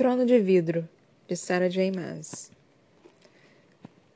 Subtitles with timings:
[0.00, 0.88] Trono de Vidro,
[1.28, 1.92] de Sarah J.
[1.92, 2.50] Maas.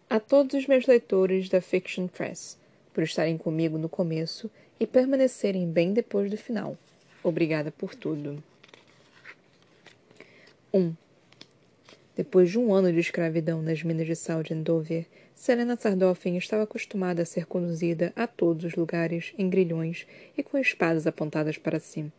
[0.09, 2.57] A todos os meus leitores da Fiction Press,
[2.95, 4.51] por estarem comigo no começo
[4.81, 6.79] e permanecerem bem depois do final.
[7.23, 8.43] Obrigada por tudo.
[10.73, 10.81] 1.
[10.81, 10.95] Um.
[12.17, 15.05] Depois de um ano de escravidão nas minas de sal de Endover,
[15.35, 20.57] Selena Sardoffin estava acostumada a ser conduzida a todos os lugares em grilhões e com
[20.57, 22.11] espadas apontadas para si.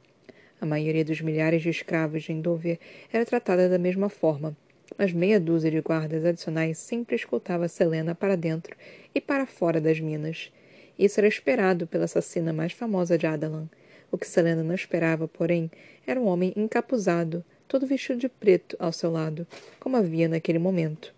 [0.60, 2.80] A maioria dos milhares de escravos de Endover
[3.12, 4.56] era tratada da mesma forma,
[4.98, 8.76] mas meia dúzia de guardas adicionais sempre escoltava Selena para dentro
[9.14, 10.52] e para fora das minas.
[10.98, 13.68] Isso era esperado pela assassina mais famosa de Adalan.
[14.12, 15.70] O que Selena não esperava, porém,
[16.08, 19.46] era um homem encapuzado, todo vestido de preto ao seu lado,
[19.80, 21.14] como havia naquele momento.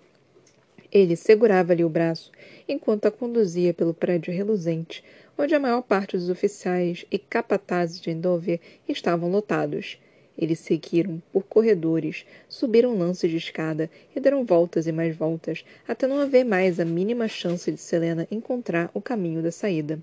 [0.91, 2.31] Ele segurava-lhe o braço
[2.67, 5.03] enquanto a conduzia pelo prédio reluzente,
[5.37, 9.99] onde a maior parte dos oficiais e capatazes de Endover estavam lotados.
[10.37, 16.07] Eles seguiram por corredores, subiram lances de escada e deram voltas e mais voltas, até
[16.07, 19.99] não haver mais a mínima chance de Selena encontrar o caminho da saída.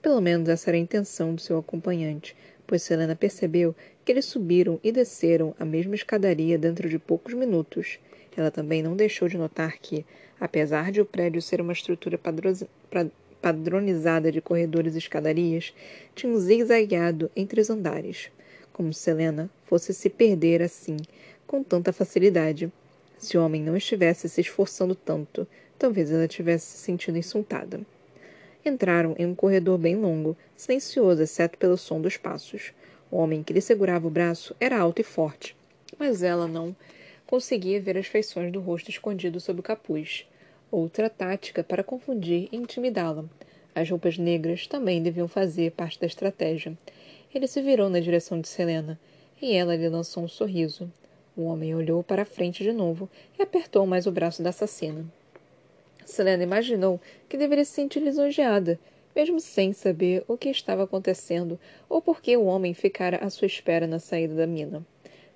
[0.00, 4.80] Pelo menos essa era a intenção do seu acompanhante, pois Selena percebeu que eles subiram
[4.82, 8.00] e desceram a mesma escadaria dentro de poucos minutos.
[8.36, 10.04] Ela também não deixou de notar que,
[10.40, 12.18] apesar de o prédio ser uma estrutura
[13.42, 15.74] padronizada de corredores e escadarias,
[16.14, 18.30] tinha zigue-zagueado entre os andares,
[18.72, 20.96] como se Helena fosse se perder assim,
[21.44, 22.72] com tanta facilidade.
[23.18, 27.80] Se o homem não estivesse se esforçando tanto, talvez ela tivesse se sentido insultada.
[28.64, 32.72] Entraram em um corredor bem longo, silencioso exceto pelo som dos passos.
[33.10, 35.56] O homem que lhe segurava o braço era alto e forte,
[35.98, 36.74] mas ela não
[37.26, 40.24] conseguia ver as feições do rosto escondido sob o capuz.
[40.72, 43.26] Outra tática para confundir e intimidá-la.
[43.74, 46.72] As roupas negras também deviam fazer parte da estratégia.
[47.34, 48.98] Ele se virou na direção de Selena,
[49.40, 50.90] e ela lhe lançou um sorriso.
[51.36, 53.06] O homem olhou para a frente de novo
[53.38, 55.04] e apertou mais o braço da assassina.
[56.06, 58.80] Selena imaginou que deveria se sentir lisonjeada,
[59.14, 63.44] mesmo sem saber o que estava acontecendo ou por que o homem ficara à sua
[63.44, 64.82] espera na saída da mina.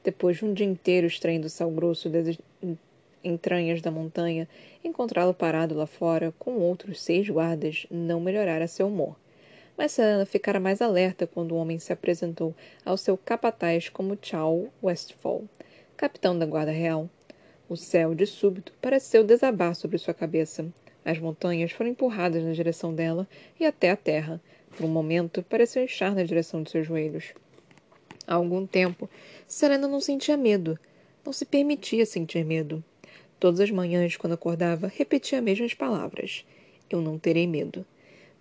[0.03, 2.09] Depois de um dia inteiro extraindo sal grosso
[3.23, 4.49] entranhas da montanha,
[4.85, 9.17] encontrá-lo parado lá fora com outros seis guardas não melhorara seu humor.
[9.77, 12.55] Mas Selena ficara mais alerta quando o homem se apresentou
[12.85, 15.45] ao seu capataz como Charles Westfall,
[15.97, 17.11] capitão da Guarda Real.
[17.69, 20.67] O céu, de súbito, pareceu desabar sobre sua cabeça.
[21.05, 23.29] As montanhas foram empurradas na direção dela
[23.61, 24.41] e até a terra.
[24.77, 27.35] Por um momento, pareceu inchar na direção de seus joelhos.
[28.27, 29.09] Há algum tempo,
[29.47, 30.79] Serena não sentia medo.
[31.25, 32.83] Não se permitia sentir medo.
[33.39, 36.45] Todas as manhãs, quando acordava, repetia as mesmas palavras.
[36.89, 37.85] Eu não terei medo.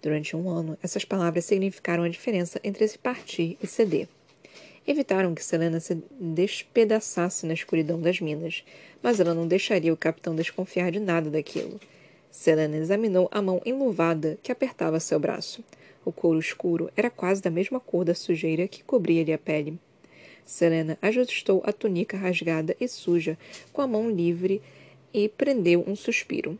[0.01, 4.07] Durante um ano, essas palavras significaram a diferença entre se partir e ceder.
[4.87, 8.63] Evitaram que Selena se despedaçasse na escuridão das minas,
[9.01, 11.79] mas ela não deixaria o capitão desconfiar de nada daquilo.
[12.29, 15.63] Selena examinou a mão enluvada que apertava seu braço.
[16.05, 19.79] O couro escuro era quase da mesma cor da sujeira que cobria-lhe a pele.
[20.45, 23.35] Selena ajustou a túnica rasgada e suja
[23.73, 24.61] com a mão livre
[25.17, 26.59] e prendeu um suspiro.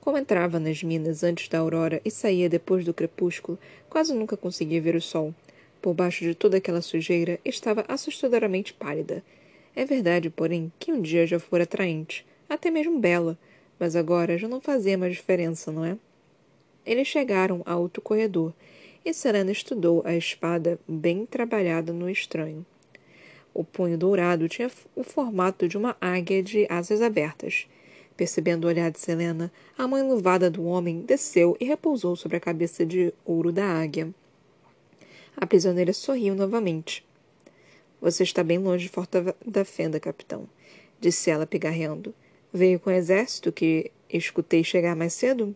[0.00, 3.58] Como entrava nas minas antes da aurora e saía depois do crepúsculo,
[3.90, 5.34] quase nunca conseguia ver o sol.
[5.82, 9.24] Por baixo de toda aquela sujeira estava assustadoramente pálida.
[9.74, 13.36] É verdade, porém, que um dia já fora atraente, até mesmo bela,
[13.76, 15.98] mas agora já não fazia mais diferença, não é?
[16.86, 18.54] Eles chegaram a outro corredor,
[19.04, 22.64] e Serena estudou a espada bem trabalhada no estranho.
[23.54, 27.68] O punho dourado tinha o formato de uma águia de asas abertas.
[28.16, 32.40] Percebendo o olhar de Selena, a mão enluvada do homem desceu e repousou sobre a
[32.40, 34.12] cabeça de ouro da águia.
[35.36, 37.06] A prisioneira sorriu novamente.
[38.00, 40.48] Você está bem longe de Forta da Fenda, capitão,
[41.00, 42.12] disse ela pigarreando.
[42.52, 45.54] Veio com o exército que escutei chegar mais cedo?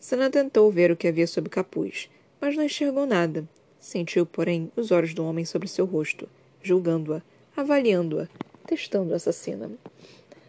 [0.00, 2.10] Sana tentou ver o que havia sob o capuz,
[2.40, 3.46] mas não enxergou nada.
[3.78, 6.28] Sentiu, porém, os olhos do homem sobre seu rosto,
[6.66, 7.22] julgando-a,
[7.56, 8.28] avaliando-a,
[8.66, 9.70] testando a assassina.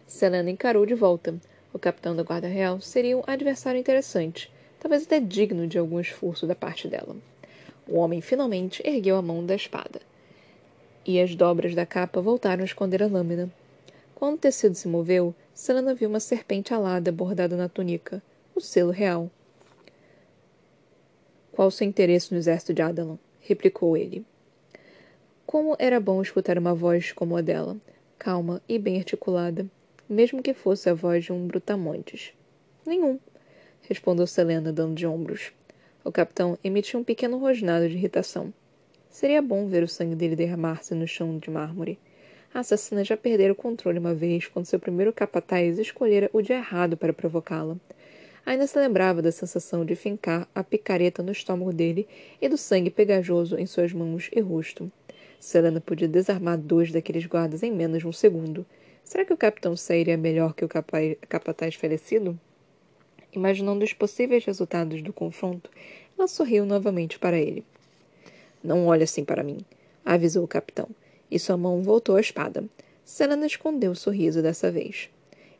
[0.06, 1.36] Selena encarou de volta.
[1.72, 4.50] O capitão da Guarda Real seria um adversário interessante,
[4.80, 7.16] talvez até digno de algum esforço da parte dela.
[7.86, 10.00] O homem finalmente ergueu a mão da espada.
[11.06, 13.50] E as dobras da capa voltaram a esconder a lâmina.
[14.14, 18.20] Quando o tecido se moveu, Selena viu uma serpente alada bordada na túnica,
[18.54, 19.30] o selo real.
[21.52, 23.16] Qual o seu interesse no exército de Adalon?
[23.40, 24.24] replicou ele.
[25.48, 27.74] Como era bom escutar uma voz como a dela,
[28.18, 29.64] calma e bem articulada,
[30.06, 32.34] mesmo que fosse a voz de um brutamontes.
[32.86, 33.18] Nenhum,
[33.80, 35.50] respondeu Selena, dando de ombros.
[36.04, 38.52] O capitão emitiu um pequeno rosnado de irritação.
[39.08, 41.98] Seria bom ver o sangue dele derramar-se no chão de mármore.
[42.52, 46.56] A assassina já perdera o controle uma vez, quando seu primeiro capataz escolhera o dia
[46.56, 47.78] errado para provocá-la.
[48.44, 52.06] Ainda se lembrava da sensação de fincar a picareta no estômago dele
[52.38, 54.92] e do sangue pegajoso em suas mãos e rosto.
[55.40, 58.66] Selena podia desarmar dois daqueles guardas em menos de um segundo.
[59.04, 62.38] Será que o capitão sairia melhor que o capataz falecido?
[63.32, 65.70] Imaginando os possíveis resultados do confronto,
[66.18, 67.64] ela sorriu novamente para ele.
[68.62, 69.58] Não olhe assim para mim,
[70.04, 70.88] avisou o capitão,
[71.30, 72.64] e sua mão voltou à espada.
[73.04, 75.08] Selena escondeu o sorriso dessa vez.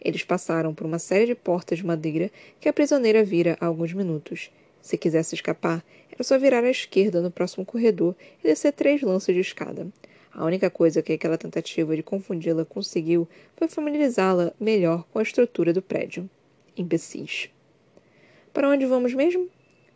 [0.00, 2.30] Eles passaram por uma série de portas de madeira
[2.60, 4.50] que a prisioneira vira há alguns minutos.
[4.88, 9.35] Se quisesse escapar, era só virar à esquerda no próximo corredor e descer três lances
[9.35, 9.87] de escada.
[10.32, 15.75] A única coisa que aquela tentativa de confundi-la conseguiu foi familiarizá-la melhor com a estrutura
[15.75, 16.26] do prédio.
[16.75, 17.50] Imbecis.
[18.50, 19.50] Para onde vamos mesmo?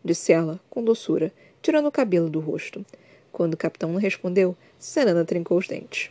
[0.04, 2.84] disse ela, com doçura, tirando o cabelo do rosto.
[3.32, 6.10] Quando o capitão não respondeu, Serena trincou os dentes.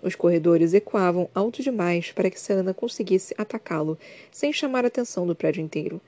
[0.00, 3.98] Os corredores ecoavam alto demais para que Selena conseguisse atacá-lo,
[4.30, 6.00] sem chamar a atenção do prédio inteiro.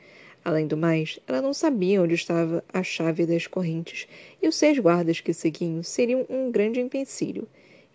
[0.44, 4.08] Além do mais, ela não sabia onde estava a chave das correntes,
[4.42, 7.46] e os seis guardas que seguiam seriam um grande empecilho.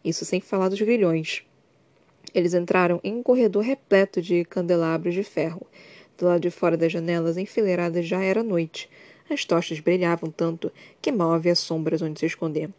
[0.03, 1.43] Isso sem falar dos grilhões.
[2.33, 5.67] Eles entraram em um corredor repleto de candelabros de ferro.
[6.17, 8.89] Do lado de fora das janelas enfileiradas já era noite.
[9.29, 10.71] As tochas brilhavam tanto
[11.01, 12.69] que mal havia sombras onde se esconder.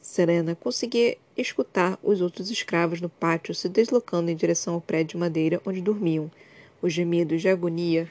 [0.00, 5.16] Serena conseguia escutar os outros escravos no pátio se deslocando em direção ao prédio de
[5.16, 6.30] madeira onde dormiam.
[6.82, 8.08] Os gemidos de agonia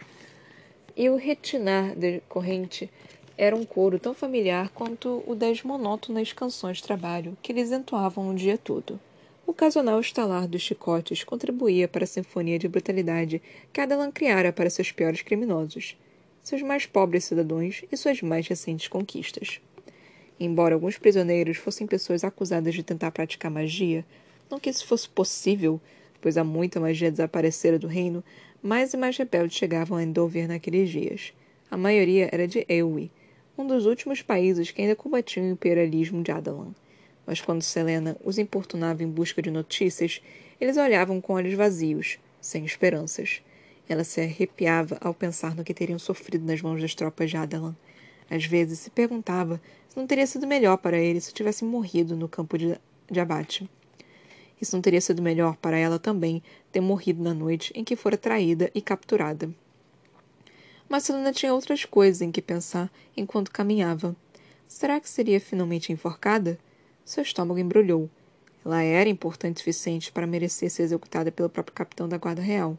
[0.95, 2.89] e o retinar da corrente
[3.37, 8.29] era um coro tão familiar quanto o das monótonas canções de trabalho que eles entoavam
[8.29, 8.99] o dia todo.
[9.45, 13.41] O ocasional estalar dos chicotes contribuía para a sinfonia de brutalidade
[13.73, 15.97] que Adalan criara para seus piores criminosos,
[16.41, 19.59] seus mais pobres cidadãos e suas mais recentes conquistas.
[20.39, 24.05] Embora alguns prisioneiros fossem pessoas acusadas de tentar praticar magia,
[24.49, 25.79] não que isso fosse possível,
[26.21, 28.23] pois há muita magia desaparecera do reino,
[28.65, 31.31] mais e mais rebeldes chegavam a Endover naqueles dias.
[31.69, 33.11] A maioria era de Ewi,
[33.55, 36.73] um dos últimos países que ainda combatiam o imperialismo de Adalan.
[37.27, 40.19] Mas quando Selena os importunava em busca de notícias,
[40.59, 43.43] eles olhavam com olhos vazios, sem esperanças.
[43.87, 47.75] Ela se arrepiava ao pensar no que teriam sofrido nas mãos das tropas de Adalan.
[48.31, 52.27] Às vezes se perguntava se não teria sido melhor para ele se tivesse morrido no
[52.27, 52.75] campo de,
[53.11, 53.69] de abate.
[54.61, 56.41] Isso não teria sido melhor para ela também
[56.71, 59.49] ter morrido na noite em que fora traída e capturada.
[60.87, 64.15] Mas Selena tinha outras coisas em que pensar enquanto caminhava.
[64.67, 66.59] Será que seria finalmente enforcada?
[67.03, 68.09] Seu estômago embrulhou.
[68.63, 72.77] Ela era importante o suficiente para merecer ser executada pelo próprio capitão da Guarda Real.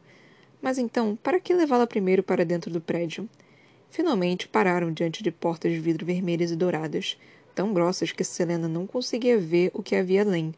[0.60, 3.28] Mas então, para que levá-la primeiro para dentro do prédio?
[3.90, 7.16] Finalmente pararam diante de portas de vidro vermelhas e douradas,
[7.54, 10.52] tão grossas que Selena não conseguia ver o que havia além.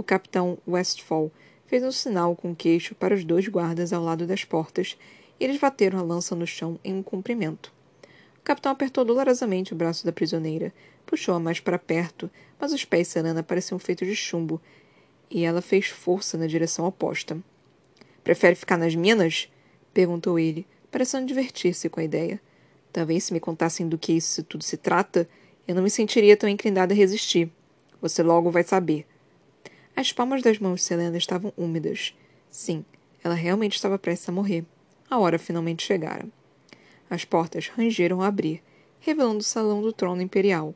[0.00, 1.30] O capitão Westfall
[1.66, 4.96] fez um sinal com o queixo para os dois guardas ao lado das portas,
[5.38, 7.70] e eles bateram a lança no chão em um cumprimento.
[8.38, 10.72] O capitão apertou dolorosamente o braço da prisioneira,
[11.04, 14.58] puxou-a mais para perto, mas os pés Selena pareciam feitos de chumbo,
[15.30, 17.36] e ela fez força na direção oposta.
[18.24, 19.52] Prefere ficar nas minas?
[19.92, 22.40] perguntou ele, parecendo divertir-se com a ideia.
[22.90, 25.28] Talvez se me contassem do que isso tudo se trata,
[25.68, 27.52] eu não me sentiria tão inclinada a resistir.
[28.00, 29.09] Você logo vai saber.
[29.96, 32.14] As palmas das mãos de Selena estavam úmidas.
[32.50, 32.84] Sim,
[33.22, 34.64] ela realmente estava prestes a morrer.
[35.10, 36.26] A hora finalmente chegara.
[37.10, 38.62] As portas rangeram a abrir,
[39.00, 40.74] revelando o salão do trono imperial.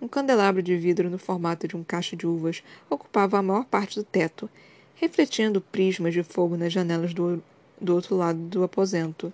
[0.00, 3.96] Um candelabro de vidro no formato de um cacho de uvas ocupava a maior parte
[3.96, 4.50] do teto,
[4.96, 7.42] refletindo prismas de fogo nas janelas do,
[7.80, 9.32] do outro lado do aposento.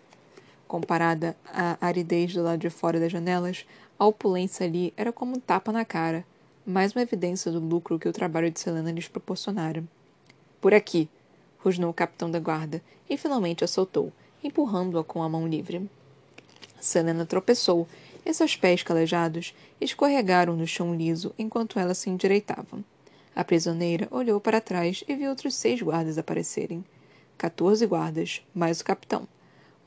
[0.67, 3.65] Comparada à aridez do lado de fora das janelas,
[3.99, 6.25] a opulência ali era como um tapa na cara,
[6.67, 9.83] mais uma evidência do lucro que o trabalho de Selena lhes proporcionara.
[10.61, 11.09] Por aqui!
[11.59, 14.13] rosnou o capitão da guarda e finalmente a soltou,
[14.43, 15.89] empurrando-a com a mão livre.
[16.81, 17.87] Selena tropeçou
[18.25, 22.79] e seus pés calejados escorregaram no chão liso enquanto ela se endireitava.
[23.35, 26.85] A prisioneira olhou para trás e viu outros seis guardas aparecerem.
[27.39, 29.27] Quatorze guardas, mais o capitão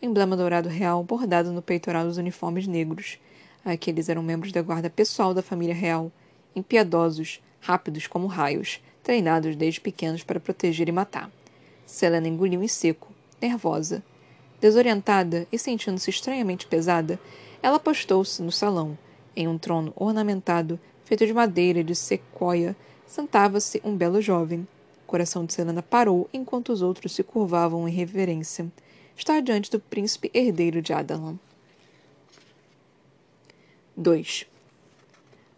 [0.06, 3.18] emblema dourado real bordado no peitoral dos uniformes negros.
[3.64, 6.12] Aqueles eram membros da guarda pessoal da família real,
[6.56, 11.32] impiedosos, rápidos como raios, treinados desde pequenos para proteger e matar.
[11.86, 14.04] Selena engoliu em seco, nervosa.
[14.60, 17.20] Desorientada e sentindo-se estranhamente pesada,
[17.62, 18.98] ela postou-se no salão.
[19.36, 24.68] Em um trono ornamentado, feito de madeira de sequoia, sentava-se um belo jovem.
[25.04, 28.72] O coração de Selena parou enquanto os outros se curvavam em reverência
[29.16, 31.38] está diante do príncipe herdeiro de Adalan.
[33.96, 34.48] 2.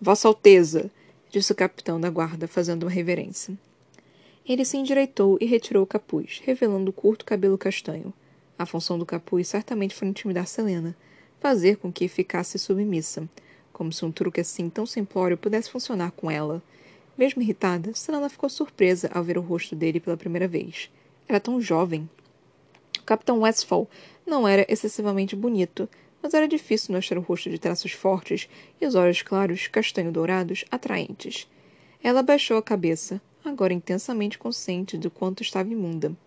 [0.02, 0.92] Vossa Alteza,
[1.32, 3.58] disse o capitão da guarda, fazendo uma reverência.
[4.46, 8.14] Ele se endireitou e retirou o capuz, revelando o curto cabelo castanho.
[8.60, 10.96] A função do capuz certamente foi intimidar Selena,
[11.40, 13.28] fazer com que ficasse submissa,
[13.72, 16.62] como se um truque assim tão simplório pudesse funcionar com ela.
[17.18, 20.92] Mesmo irritada, Selena ficou surpresa ao ver o rosto dele pela primeira vez.
[21.28, 22.10] Era tão jovem.
[23.00, 23.90] O Capitão Westfall
[24.28, 25.88] não era excessivamente bonito,
[26.26, 28.50] mas era difícil não achar o rosto de traços fortes
[28.82, 31.48] e os olhos claros, castanho-dourados, atraentes.
[32.02, 36.18] Ela baixou a cabeça, agora intensamente consciente do quanto estava imunda.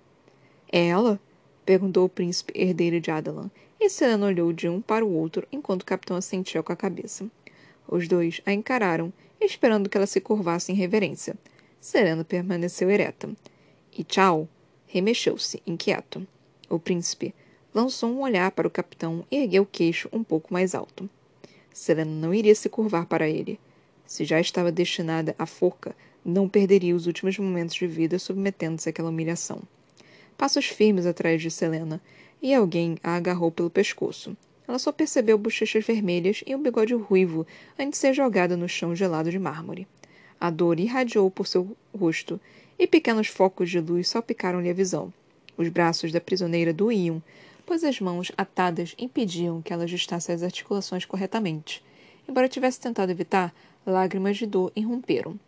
[0.70, 1.18] É ela?
[1.66, 3.50] perguntou o príncipe herdeiro de Adalan,
[3.80, 7.28] e Selena olhou de um para o outro enquanto o capitão assentiu com a cabeça.
[7.88, 11.34] Os dois a encararam, esperando que ela se curvasse em reverência.
[11.80, 13.28] Serena permaneceu ereta.
[13.92, 14.48] E tchau!
[14.86, 16.24] remexeu-se, inquieto.
[16.70, 17.34] O príncipe
[17.74, 21.08] lançou um olhar para o capitão e ergueu o queixo um pouco mais alto.
[21.72, 23.58] Selena não iria se curvar para ele.
[24.06, 25.94] Se já estava destinada à forca,
[26.24, 29.62] não perderia os últimos momentos de vida submetendo-se àquela humilhação.
[30.36, 32.00] Passos firmes atrás de Selena,
[32.40, 34.36] e alguém a agarrou pelo pescoço.
[34.66, 37.46] Ela só percebeu bochechas vermelhas e um bigode ruivo
[37.78, 39.86] antes de ser jogada no chão gelado de mármore.
[40.40, 42.40] A dor irradiou por seu rosto,
[42.78, 45.12] e pequenos focos de luz salpicaram-lhe a visão.
[45.56, 47.20] Os braços da prisioneira doíam,
[47.68, 51.84] pois as mãos atadas impediam que ela ajustasse as articulações corretamente.
[52.26, 53.54] Embora tivesse tentado evitar,
[53.86, 55.38] lágrimas de dor irromperam.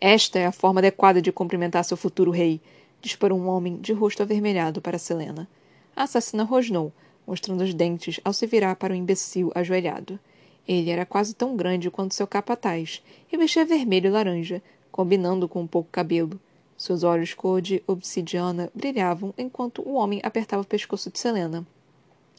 [0.00, 2.62] Esta é a forma adequada de cumprimentar seu futuro rei,
[3.02, 5.46] disparou um homem de rosto avermelhado para Selena.
[5.94, 6.90] A assassina rosnou,
[7.26, 10.18] mostrando os dentes ao se virar para o imbecil ajoelhado.
[10.66, 15.60] Ele era quase tão grande quanto seu capataz e vestia vermelho e laranja, combinando com
[15.60, 16.40] um pouco cabelo.
[16.78, 21.66] Seus olhos cor de obsidiana brilhavam enquanto o homem apertava o pescoço de Selena.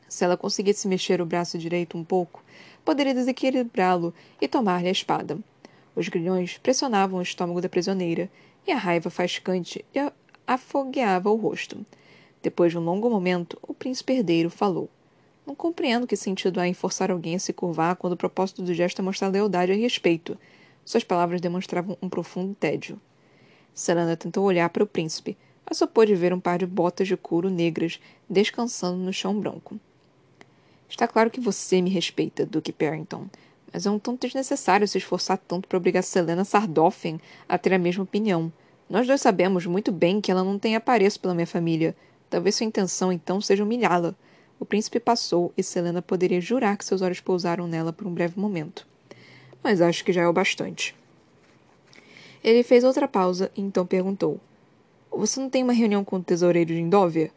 [0.07, 2.41] Se ela conseguisse mexer o braço direito um pouco,
[2.85, 5.37] poderia desequilibrá-lo e tomar-lhe a espada.
[5.93, 8.31] Os grilhões pressionavam o estômago da prisioneira,
[8.65, 10.11] e a raiva faiscante lhe
[10.47, 11.85] afogueava o rosto.
[12.41, 14.89] Depois de um longo momento, o príncipe herdeiro falou.
[15.45, 18.73] Não compreendo que sentido há em forçar alguém a se curvar quando o propósito do
[18.73, 20.37] gesto é mostrar lealdade e respeito.
[20.85, 22.99] Suas palavras demonstravam um profundo tédio.
[23.73, 27.15] Selena tentou olhar para o príncipe, mas só pôde ver um par de botas de
[27.15, 27.99] couro negras
[28.29, 29.79] descansando no chão branco.
[30.89, 33.27] Está claro que você me respeita, Duque Parrington,
[33.71, 37.77] mas é um tanto desnecessário se esforçar tanto para obrigar Selena Sardoffen a ter a
[37.77, 38.51] mesma opinião.
[38.89, 41.95] Nós dois sabemos muito bem que ela não tem apreço pela minha família.
[42.27, 44.15] Talvez sua intenção, então, seja humilhá-la.
[44.59, 48.39] O príncipe passou e Selena poderia jurar que seus olhos pousaram nela por um breve
[48.39, 48.87] momento.
[49.63, 50.95] Mas acho que já é o bastante.
[52.43, 54.39] Ele fez outra pausa e então perguntou:
[55.11, 57.31] Você não tem uma reunião com o tesoureiro de Indóvia?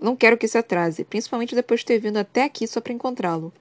[0.00, 3.52] Não quero que se atrase, principalmente depois de ter vindo até aqui só para encontrá-lo.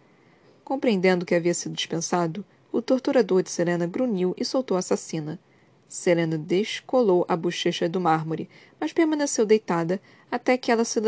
[0.63, 5.39] Compreendendo que havia sido dispensado, o torturador de Selena grunhiu e soltou a assassina.
[5.87, 8.49] Selena descolou a bochecha do mármore,
[8.79, 10.99] mas permaneceu deitada até que se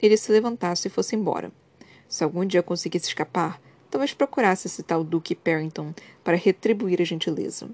[0.00, 1.52] ele se levantasse e fosse embora.
[2.08, 7.68] Se algum dia conseguisse escapar, talvez procurasse esse tal Duque Parrington para retribuir a gentileza.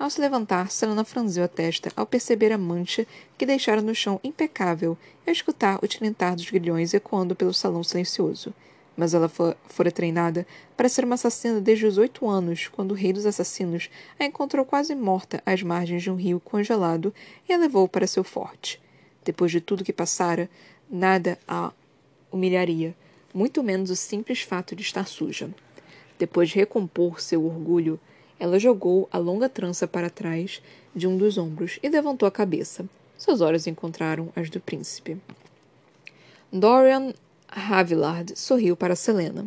[0.00, 4.18] Ao se levantar, Selena franziu a testa ao perceber a mancha que deixara no chão
[4.24, 8.52] impecável e ao escutar o tilintar dos grilhões ecoando pelo salão silencioso
[8.96, 13.14] mas ela fora treinada para ser uma assassina desde os oito anos, quando o rei
[13.14, 13.88] dos assassinos
[14.18, 17.14] a encontrou quase morta às margens de um rio congelado
[17.48, 18.78] e a levou para seu forte.
[19.24, 20.50] Depois de tudo que passara,
[20.90, 21.72] nada a
[22.30, 22.94] humilharia,
[23.32, 25.48] muito menos o simples fato de estar suja.
[26.18, 27.98] Depois de recompor seu orgulho,
[28.40, 30.62] ela jogou a longa trança para trás
[30.96, 32.88] de um dos ombros e levantou a cabeça.
[33.18, 35.18] Seus olhos encontraram as do príncipe.
[36.50, 37.12] Dorian
[37.46, 39.46] Havillard sorriu para Selena.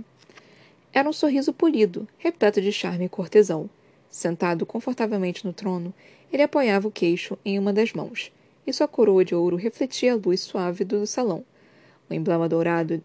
[0.94, 3.68] Era um sorriso polido, repleto de charme cortesão.
[4.12, 5.92] Sentado confortavelmente no trono,
[6.32, 8.32] ele apoiava o queixo em uma das mãos,
[8.66, 11.44] e sua coroa de ouro refletia a luz suave do salão.
[12.08, 13.04] O emblema dourado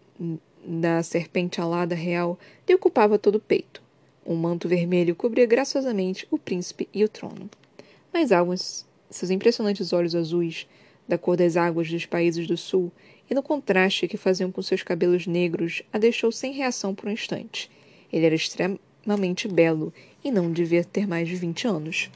[0.62, 3.87] da serpente alada real lhe ocupava todo o peito.
[4.28, 7.48] Um manto vermelho cobria graciosamente o príncipe e o trono.
[8.12, 8.54] Mas algo
[9.08, 10.66] seus impressionantes olhos azuis,
[11.08, 12.92] da cor das águas dos países do sul,
[13.30, 17.12] e no contraste que faziam com seus cabelos negros, a deixou sem reação por um
[17.12, 17.70] instante.
[18.12, 22.10] Ele era extremamente belo e não devia ter mais de vinte anos.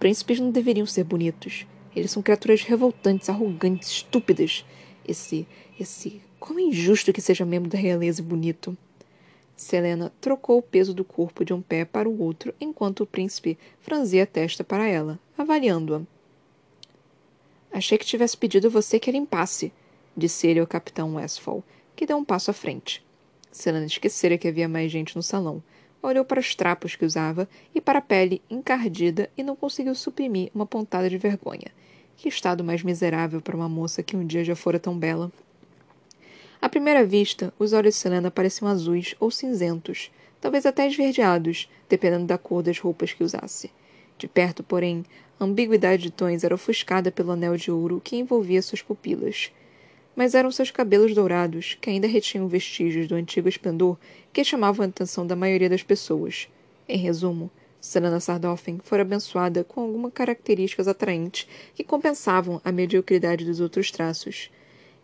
[0.00, 1.64] Príncipes não deveriam ser bonitos.
[1.94, 4.64] Eles são criaturas revoltantes, arrogantes, estúpidas.
[5.06, 5.46] Esse.
[5.78, 6.20] esse.
[6.40, 8.76] Como é injusto que seja membro da realeza e bonito.
[9.62, 13.56] Selena trocou o peso do corpo de um pé para o outro enquanto o príncipe
[13.80, 16.02] franzia a testa para ela, avaliando-a.
[17.72, 19.72] Achei que tivesse pedido você que limpasse,
[20.16, 21.64] disse ele ao capitão Westfall,
[21.96, 23.04] que deu um passo à frente.
[23.50, 25.62] Selena esquecera que havia mais gente no salão.
[26.02, 30.50] olhou para os trapos que usava e para a pele encardida e não conseguiu suprimir
[30.52, 31.70] uma pontada de vergonha.
[32.16, 35.30] Que estado mais miserável para uma moça que um dia já fora tão bela.
[36.62, 42.24] À primeira vista, os olhos de Selena pareciam azuis ou cinzentos, talvez até esverdeados, dependendo
[42.24, 43.72] da cor das roupas que usasse.
[44.16, 45.04] De perto, porém,
[45.40, 49.50] a ambiguidade de tons era ofuscada pelo anel de ouro que envolvia suas pupilas.
[50.14, 53.98] Mas eram seus cabelos dourados, que ainda retinham vestígios do antigo esplendor,
[54.32, 56.48] que chamavam a atenção da maioria das pessoas.
[56.88, 57.50] Em resumo,
[57.80, 64.48] Selena Sardoffen fora abençoada com algumas características atraentes que compensavam a mediocridade dos outros traços.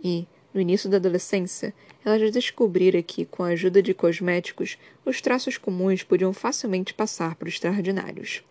[0.05, 0.25] E,
[0.59, 1.73] no início da adolescência,
[2.05, 7.37] ela já descobrira que, com a ajuda de cosméticos, os traços comuns podiam facilmente passar
[7.37, 8.43] por extraordinários.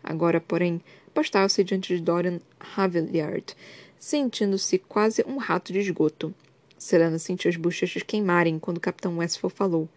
[0.00, 0.80] Agora, porém,
[1.12, 2.38] postava-se diante de Dorian
[2.76, 3.56] Havillard,
[3.98, 6.32] sentindo-se quase um rato de esgoto.
[6.78, 9.88] Selena sentiu as bochechas queimarem quando o capitão Westphal falou.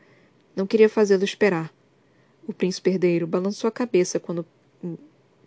[0.55, 1.71] Não queria fazê-lo esperar.
[2.47, 4.43] O príncipe herdeiro balançou a cabeça quando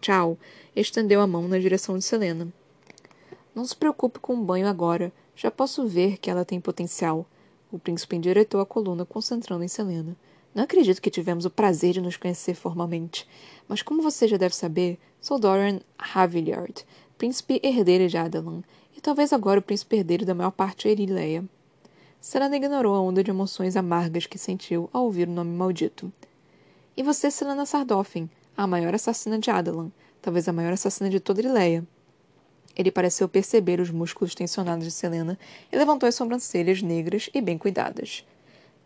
[0.00, 0.38] Tchau
[0.76, 2.46] estendeu a mão na direção de Selena.
[3.52, 5.12] Não se preocupe com o banho agora.
[5.36, 7.26] Já posso ver que ela tem potencial.
[7.70, 10.16] O príncipe endireitou a coluna, concentrando em Selena.
[10.54, 13.28] Não acredito que tivemos o prazer de nos conhecer formalmente,
[13.68, 16.86] mas como você já deve saber, sou Dorian Havillard,
[17.18, 18.62] príncipe herdeiro de Adelan,
[18.96, 21.44] e talvez agora o príncipe herdeiro da maior parte de Erileia.
[22.20, 26.12] Selena ignorou a onda de emoções amargas que sentiu ao ouvir o nome maldito.
[26.96, 29.90] E você, Selena Sardoffin, a maior assassina de Adelan,
[30.22, 31.84] talvez a maior assassina de toda Erileia.
[32.76, 35.38] Ele pareceu perceber os músculos tensionados de Selena
[35.70, 38.26] e levantou as sobrancelhas negras e bem cuidadas.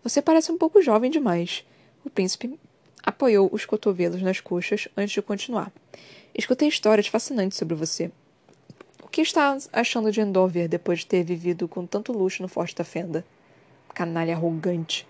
[0.02, 1.64] Você parece um pouco jovem demais.
[2.04, 2.58] O príncipe
[3.02, 5.72] apoiou os cotovelos nas coxas antes de continuar.
[6.34, 8.10] Escutei histórias fascinantes sobre você.
[9.02, 12.76] O que está achando de Endover depois de ter vivido com tanto luxo no Forte
[12.76, 13.24] da Fenda?
[13.94, 15.06] Canalha arrogante.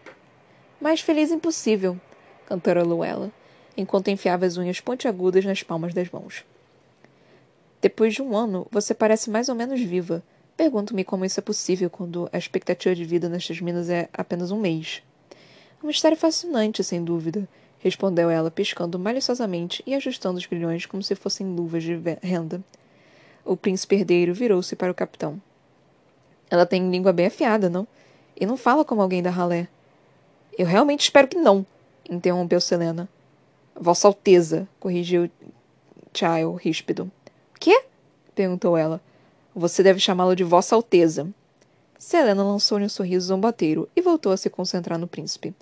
[0.81, 2.01] Mais feliz impossível,
[2.47, 3.33] cantarolou ela,
[3.77, 6.45] enquanto enfiava as unhas pontiagudas nas palmas das mãos.
[7.81, 10.23] Depois de um ano, você parece mais ou menos viva.
[10.57, 14.59] Pergunto-me como isso é possível quando a expectativa de vida nestas minas é apenas um
[14.59, 15.03] mês.
[15.83, 17.49] Um mistério fascinante, sem dúvida,
[17.79, 22.61] respondeu ela, piscando maliciosamente e ajustando os grilhões como se fossem luvas de renda.
[23.45, 25.41] O príncipe herdeiro virou-se para o capitão.
[26.51, 27.87] Ela tem língua bem afiada, não?
[28.37, 29.69] E não fala como alguém da ralé.
[30.59, 31.65] Eu realmente espero que não,
[32.11, 33.09] interrompeu Selena.
[33.75, 35.31] Vossa Alteza, corrigiu
[36.13, 37.11] Child ríspido.
[37.59, 37.85] Quê?
[38.35, 39.01] perguntou ela.
[39.55, 41.29] Você deve chamá-lo de Vossa Alteza.
[41.99, 45.53] Selena lançou-lhe um sorriso zombateiro e voltou a se concentrar no príncipe.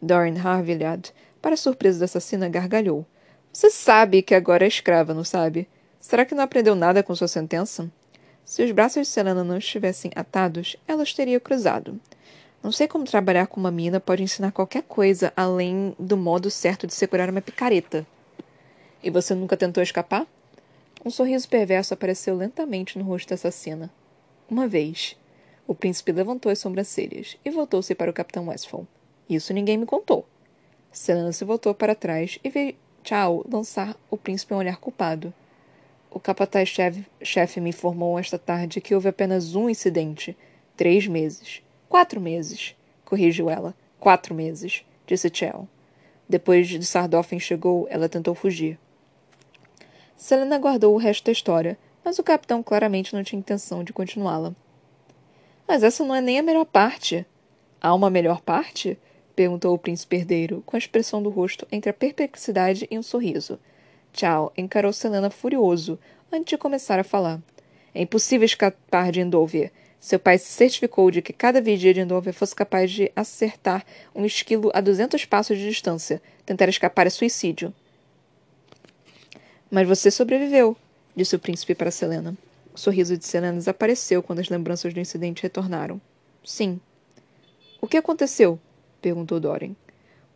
[0.00, 3.04] Dorian Harvilhad, para surpresa da assassina, gargalhou.
[3.52, 5.68] Você sabe que agora é escrava, não sabe?
[5.98, 7.90] Será que não aprendeu nada com sua sentença?
[8.44, 12.00] Se os braços de Selena não estivessem atados, ela os teria cruzado.
[12.62, 16.86] Não sei como trabalhar com uma mina pode ensinar qualquer coisa além do modo certo
[16.86, 18.06] de segurar uma picareta.
[19.02, 20.26] E você nunca tentou escapar?
[21.02, 23.90] Um sorriso perverso apareceu lentamente no rosto da assassina.
[24.48, 25.16] Uma vez.
[25.66, 28.86] O príncipe levantou as sobrancelhas e voltou-se para o capitão Westphal.
[29.28, 30.26] Isso ninguém me contou.
[30.92, 35.32] Selena se voltou para trás e veio Chao lançar o príncipe um olhar culpado.
[36.10, 40.36] O capataz-chefe me informou esta tarde que houve apenas um incidente.
[40.76, 41.62] Três meses.
[41.88, 42.76] Quatro meses.
[43.04, 43.74] Corrigiu ela.
[43.98, 45.66] Quatro meses, disse Chell.
[46.28, 48.78] Depois de Sardoffen chegou, ela tentou fugir.
[50.20, 54.54] Selena guardou o resto da história, mas o capitão claramente não tinha intenção de continuá-la.
[55.66, 57.24] Mas essa não é nem a melhor parte.
[57.80, 58.98] Há uma melhor parte?
[59.34, 63.58] perguntou o príncipe herdeiro, com a expressão do rosto entre a perplexidade e um sorriso.
[64.12, 65.98] Tchau encarou Selena furioso
[66.30, 67.40] antes de começar a falar.
[67.94, 69.72] É impossível escapar de Endover.
[69.98, 74.26] Seu pai se certificou de que cada vigia de Endover fosse capaz de acertar um
[74.26, 76.20] esquilo a duzentos passos de distância.
[76.44, 77.72] Tentar escapar é suicídio.
[79.70, 80.76] Mas você sobreviveu,
[81.14, 82.36] disse o príncipe para Selena.
[82.74, 86.00] O sorriso de Selena desapareceu quando as lembranças do incidente retornaram.
[86.44, 86.80] Sim.
[87.80, 88.58] O que aconteceu?
[89.00, 89.76] perguntou Dorian.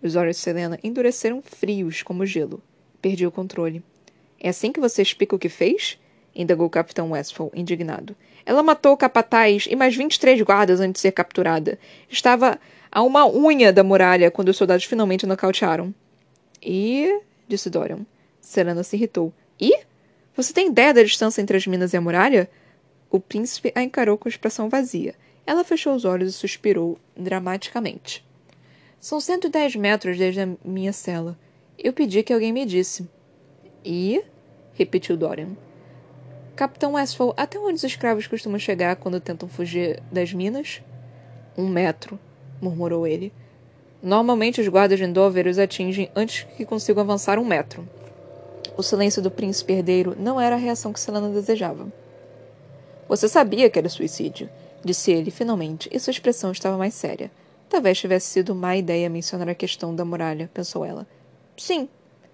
[0.00, 2.62] Os olhos de Selena endureceram frios como gelo.
[3.02, 3.82] Perdi o controle.
[4.38, 5.98] É assim que você explica o que fez?
[6.34, 8.16] indagou o capitão Westphal, indignado.
[8.44, 11.78] Ela matou o capataz e mais vinte e três guardas antes de ser capturada.
[12.10, 12.58] Estava
[12.90, 15.94] a uma unha da muralha quando os soldados finalmente nocautearam.
[16.62, 17.20] E.
[17.48, 18.04] disse Dorian.
[18.44, 19.32] Serena se irritou.
[19.58, 19.80] E?
[20.36, 22.48] Você tem ideia da distância entre as minas e a muralha?
[23.10, 25.14] O príncipe a encarou com expressão vazia.
[25.46, 28.24] Ela fechou os olhos e suspirou dramaticamente.
[29.00, 31.38] São cento e dez metros desde a minha cela.
[31.78, 33.08] Eu pedi que alguém me disse.
[33.84, 34.22] E?
[34.74, 35.56] repetiu Dorian.
[36.54, 40.82] Capitão Westphal, até onde os escravos costumam chegar quando tentam fugir das minas?
[41.56, 42.18] Um metro,
[42.60, 43.32] murmurou ele.
[44.02, 47.88] Normalmente os guardas de Endover os atingem antes que consigam avançar um metro.
[48.76, 51.92] O silêncio do príncipe herdeiro não era a reação que Selena desejava.
[53.08, 54.50] Você sabia que era suicídio,
[54.84, 57.30] disse ele, finalmente, e sua expressão estava mais séria.
[57.68, 61.06] Talvez tivesse sido má ideia mencionar a questão da muralha, pensou ela.
[61.56, 61.88] Sim,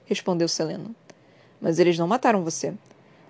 [0.07, 0.91] respondeu Selena.
[1.61, 2.73] Mas eles não mataram você.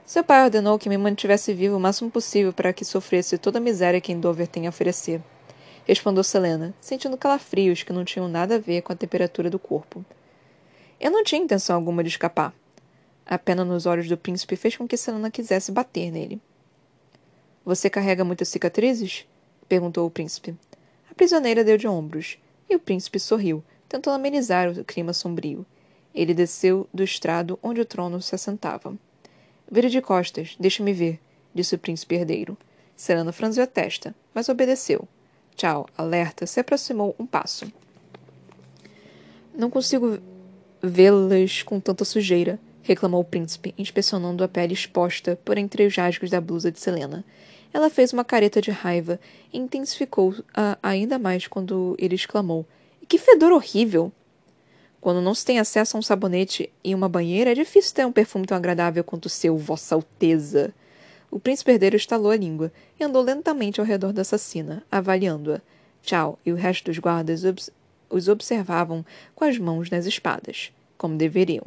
[0.07, 3.61] Seu pai ordenou que me mantivesse vivo o máximo possível para que sofresse toda a
[3.61, 5.20] miséria que Endover tem a oferecer.
[5.85, 10.05] Respondeu Selena, sentindo calafrios que não tinham nada a ver com a temperatura do corpo.
[11.01, 12.55] Eu não tinha intenção alguma de escapar.
[13.31, 16.40] A pena nos olhos do príncipe fez com que Selena quisesse bater nele.
[17.64, 19.25] Você carrega muitas cicatrizes?
[19.69, 20.57] perguntou o príncipe.
[21.09, 22.38] A prisioneira deu de ombros,
[22.69, 25.64] e o príncipe sorriu, tentando amenizar o clima sombrio.
[26.12, 28.99] Ele desceu do estrado onde o trono se assentava.
[29.71, 31.21] Vire de costas, deixe-me ver,
[31.55, 32.59] disse o príncipe herdeiro.
[32.97, 35.07] Serana franziu a testa, mas obedeceu.
[35.55, 37.73] Tchau, alerta, se aproximou um passo.
[39.55, 40.19] Não consigo
[40.83, 46.31] vê-las com tanta sujeira, reclamou o príncipe, inspecionando a pele exposta por entre os rasgos
[46.31, 47.25] da blusa de Selena.
[47.73, 49.21] Ela fez uma careta de raiva
[49.53, 52.66] e intensificou-a ainda mais quando ele exclamou:
[53.09, 54.12] Que fedor horrível!
[55.01, 58.12] Quando não se tem acesso a um sabonete e uma banheira, é difícil ter um
[58.12, 60.75] perfume tão agradável quanto o seu, Vossa Alteza.
[61.31, 65.61] O príncipe herdeiro estalou a língua e andou lentamente ao redor da assassina, avaliando-a.
[66.03, 67.43] Tchau e o resto dos guardas
[68.11, 71.64] os observavam com as mãos nas espadas, como deveriam.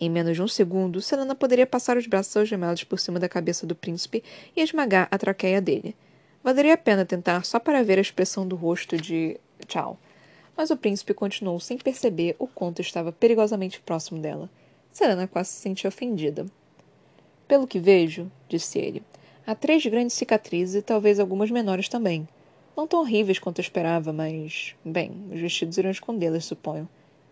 [0.00, 3.66] Em menos de um segundo, Selena poderia passar os braços algemados por cima da cabeça
[3.66, 4.22] do príncipe
[4.56, 5.96] e esmagar a traqueia dele.
[6.42, 9.98] Valeria a pena tentar só para ver a expressão do rosto de Tchau
[10.56, 14.48] mas o príncipe continuou sem perceber o quanto estava perigosamente próximo dela.
[14.92, 16.46] Serena quase se sentia ofendida.
[17.48, 19.02] Pelo que vejo, disse ele,
[19.46, 22.28] há três grandes cicatrizes e talvez algumas menores também.
[22.76, 24.74] Não tão horríveis quanto eu esperava, mas.
[24.84, 26.88] Bem, os vestidos irão escondê-las, suponho.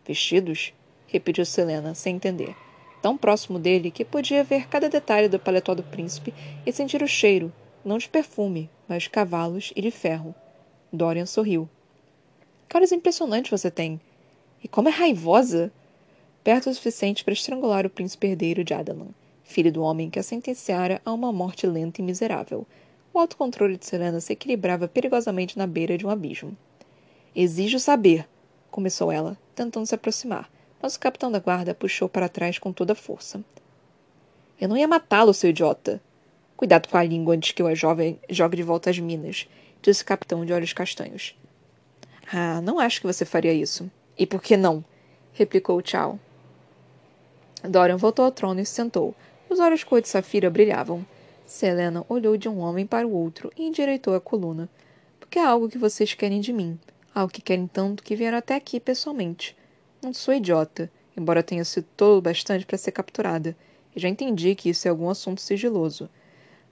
[0.07, 0.73] Vestidos?
[1.13, 2.57] Repetiu Selena, sem entender.
[3.03, 6.33] Tão próximo dele que podia ver cada detalhe do paletó do príncipe
[6.65, 7.53] e sentir o cheiro,
[7.85, 10.35] não de perfume, mas de cavalos e de ferro.
[10.93, 11.69] Dorian sorriu.
[12.69, 14.01] Que olhos impressionantes você tem!
[14.63, 15.73] E como é raivosa!
[16.43, 19.09] Perto o suficiente para estrangular o príncipe herdeiro de Adalan,
[19.45, 22.67] filho do homem que a sentenciara a uma morte lenta e miserável.
[23.13, 26.57] O autocontrole de Serena se equilibrava perigosamente na beira de um abismo.
[27.35, 28.29] Exijo saber,
[28.71, 30.51] começou ela, tentando se aproximar,
[30.83, 33.43] mas o capitão da guarda puxou para trás com toda a força.
[34.61, 36.03] Eu não ia matá-lo, seu idiota.
[36.57, 39.49] Cuidado com a língua antes que a jovem jogue de volta às minas,
[39.81, 41.37] disse o capitão de olhos castanhos.
[42.33, 43.91] Ah, não acho que você faria isso.
[44.19, 44.85] E por que não?
[45.33, 46.19] replicou Chao.
[47.63, 49.15] Dorian voltou ao trono e se sentou.
[49.49, 51.07] Os olhos cor de safira brilhavam.
[51.47, 54.69] Selena olhou de um homem para o outro e endireitou a coluna.
[55.21, 56.79] Porque é algo que vocês querem de mim.
[57.15, 59.57] Algo que querem tanto que vieram até aqui pessoalmente.
[60.03, 63.57] Não sou idiota, embora tenha sido tolo bastante para ser capturada.
[63.95, 66.11] E já entendi que isso é algum assunto sigiloso.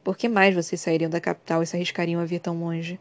[0.03, 2.99] Por que mais vocês sairiam da capital e se arriscariam a vir tão longe?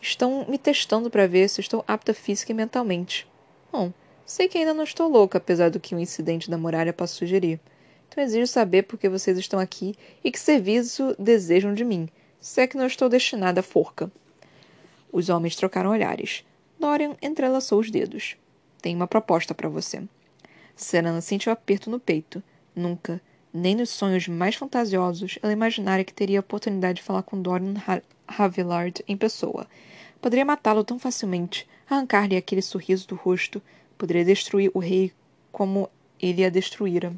[0.00, 3.24] Estão me testando para ver se estou apta física e mentalmente.
[3.70, 3.92] Bom,
[4.26, 7.14] sei que ainda não estou louca, apesar do que o um incidente da muralha possa
[7.14, 7.60] sugerir.
[8.08, 12.08] Então exijo saber por que vocês estão aqui e que serviço desejam de mim,
[12.40, 14.10] se é que não estou destinada à forca.
[15.12, 16.44] Os homens trocaram olhares.
[16.80, 18.36] Dorian entrelaçou os dedos.
[18.80, 20.02] Tenho uma proposta para você.
[20.74, 22.42] Serena sentiu aperto no peito.
[22.74, 23.20] Nunca,
[23.52, 27.74] nem nos sonhos mais fantasiosos, ela imaginara que teria a oportunidade de falar com Dorian
[28.26, 29.66] Havillard em pessoa.
[30.20, 33.60] Poderia matá-lo tão facilmente, arrancar-lhe aquele sorriso do rosto,
[33.98, 35.12] poderia destruir o rei
[35.50, 35.90] como
[36.20, 37.12] ele a destruíra.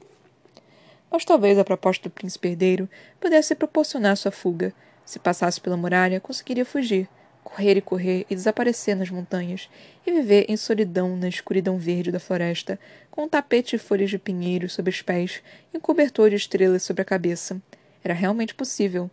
[1.10, 2.88] Mas talvez a proposta do príncipe herdeiro
[3.20, 4.72] pudesse proporcionar sua fuga.
[5.04, 7.08] Se passasse pela muralha, conseguiria fugir,
[7.42, 9.68] correr e correr e desaparecer nas montanhas,
[10.06, 12.78] e viver em solidão na escuridão verde da floresta,
[13.10, 16.82] com um tapete de folhas de pinheiro sob os pés e um cobertor de estrelas
[16.82, 17.60] sobre a cabeça.
[18.02, 19.10] Era realmente possível.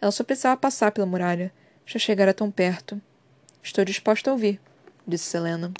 [0.00, 1.52] Ela só precisava passar pela muralha.
[1.84, 3.00] Já chegara tão perto.
[3.62, 4.60] Estou disposta a ouvir,
[5.06, 5.72] disse Selena.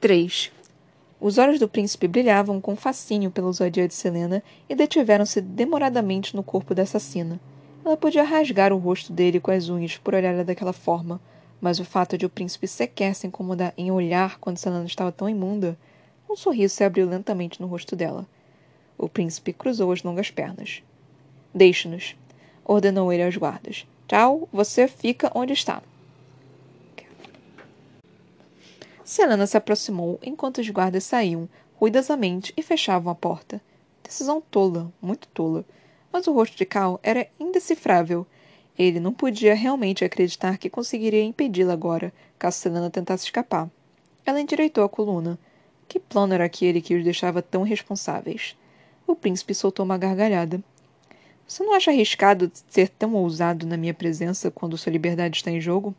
[0.00, 0.52] 3.
[1.18, 6.42] Os olhos do príncipe brilhavam com fascínio pela ousadia de Selena e detiveram-se demoradamente no
[6.42, 7.40] corpo da assassina.
[7.86, 11.20] Ela podia rasgar o rosto dele com as unhas por olhar daquela forma,
[11.60, 15.28] mas o fato de o príncipe sequer se incomodar em olhar quando Selena estava tão
[15.28, 15.78] imunda,
[16.28, 18.26] um sorriso se abriu lentamente no rosto dela.
[18.98, 20.82] O príncipe cruzou as longas pernas.
[21.54, 22.16] Deixe-nos,
[22.64, 23.86] ordenou ele aos guardas.
[24.08, 25.80] Tchau, você fica onde está.
[29.04, 33.60] Selena se aproximou enquanto os guardas saíam, ruidosamente, e fechavam a porta.
[34.02, 35.64] Decisão tola, muito tola.
[36.16, 38.26] Mas o rosto de Cal era indecifrável.
[38.78, 43.70] Ele não podia realmente acreditar que conseguiria impedi-la agora, caso Selena tentasse escapar.
[44.24, 45.38] Ela endireitou a coluna.
[45.86, 48.56] Que plano era aquele que os deixava tão responsáveis?
[49.06, 50.64] O príncipe soltou uma gargalhada.
[51.46, 55.60] Você não acha arriscado ser tão ousado na minha presença quando sua liberdade está em
[55.60, 55.94] jogo?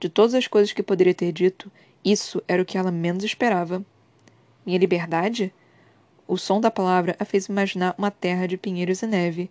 [0.00, 1.70] De todas as coisas que poderia ter dito,
[2.04, 3.80] isso era o que ela menos esperava.
[4.66, 5.54] Minha liberdade?
[6.28, 9.50] O som da palavra a fez imaginar uma terra de pinheiros e neve,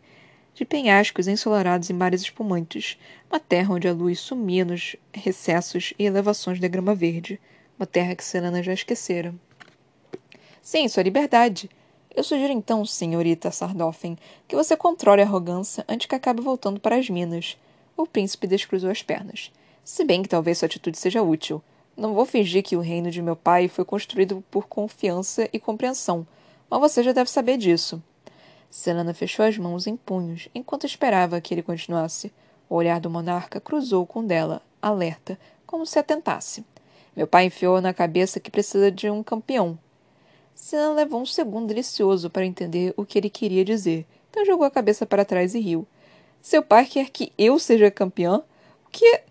[0.53, 2.97] de penhascos ensolarados em mares espumantes,
[3.29, 7.39] uma terra onde a luz sumia nos recessos e elevações da grama verde,
[7.77, 9.33] uma terra que Selena já esquecera.
[10.61, 11.69] Sim, sua liberdade.
[12.13, 16.95] Eu sugiro então, senhorita Sardoffen, que você controle a arrogância antes que acabe voltando para
[16.95, 17.57] as minas.
[17.95, 19.51] O príncipe descruzou as pernas.
[19.83, 21.61] Se bem que talvez sua atitude seja útil.
[21.95, 26.25] Não vou fingir que o reino de meu pai foi construído por confiança e compreensão,
[26.69, 28.01] mas você já deve saber disso.
[28.69, 32.31] Selena fechou as mãos em punhos enquanto esperava que ele continuasse.
[32.69, 36.65] O olhar do monarca cruzou com o dela, alerta, como se atentasse.
[37.15, 39.77] Meu pai enfiou na cabeça que precisa de um campeão,
[40.55, 44.71] Sinan levou um segundo delicioso para entender o que ele queria dizer, então jogou a
[44.71, 45.85] cabeça para trás e riu.
[46.41, 48.41] Seu pai quer que eu seja campeã?
[48.87, 49.21] O que.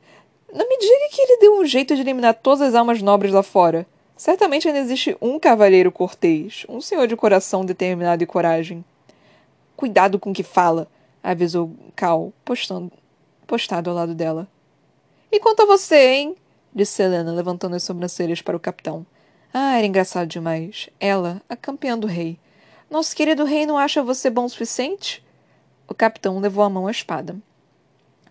[0.53, 3.43] Não me diga que ele deu um jeito de eliminar todas as almas nobres lá
[3.43, 3.87] fora.
[4.17, 8.85] Certamente ainda existe um cavalheiro cortês, um senhor de coração determinado e coragem.
[9.77, 10.89] Cuidado com o que fala,
[11.21, 12.93] avisou Cal, postando,
[13.47, 14.47] postado ao lado dela.
[15.33, 16.37] E quanto a você, hein?
[16.73, 19.05] disse Helena, levantando as sobrancelhas para o capitão.
[19.53, 20.89] Ah, era engraçado demais.
[21.01, 22.39] Ela, a campeã do rei.
[22.89, 25.25] Nosso querido rei não acha você bom o suficiente?
[25.89, 27.37] O capitão levou a mão à espada.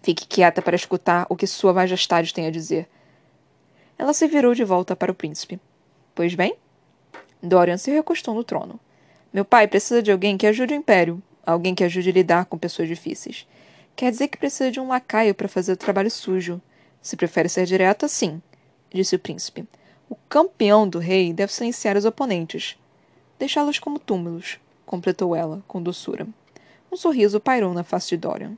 [0.02, 2.90] Fique quieta para escutar o que Sua Majestade tem a dizer.
[3.98, 5.60] Ela se virou de volta para o príncipe.
[6.16, 6.56] Pois bem?
[7.42, 8.80] Dorian se recostou no trono.
[9.34, 12.58] Meu pai precisa de alguém que ajude o império, alguém que ajude a lidar com
[12.58, 13.48] pessoas difíceis.
[13.96, 16.62] Quer dizer que precisa de um lacaio para fazer o trabalho sujo.
[17.02, 18.42] Se prefere ser direto, sim,
[18.94, 19.68] disse o príncipe.
[20.10, 22.78] O campeão do rei deve silenciar os oponentes.
[23.40, 26.28] Deixá-los como túmulos, completou ela, com doçura.
[26.92, 28.56] Um sorriso pairou na face de Dorian,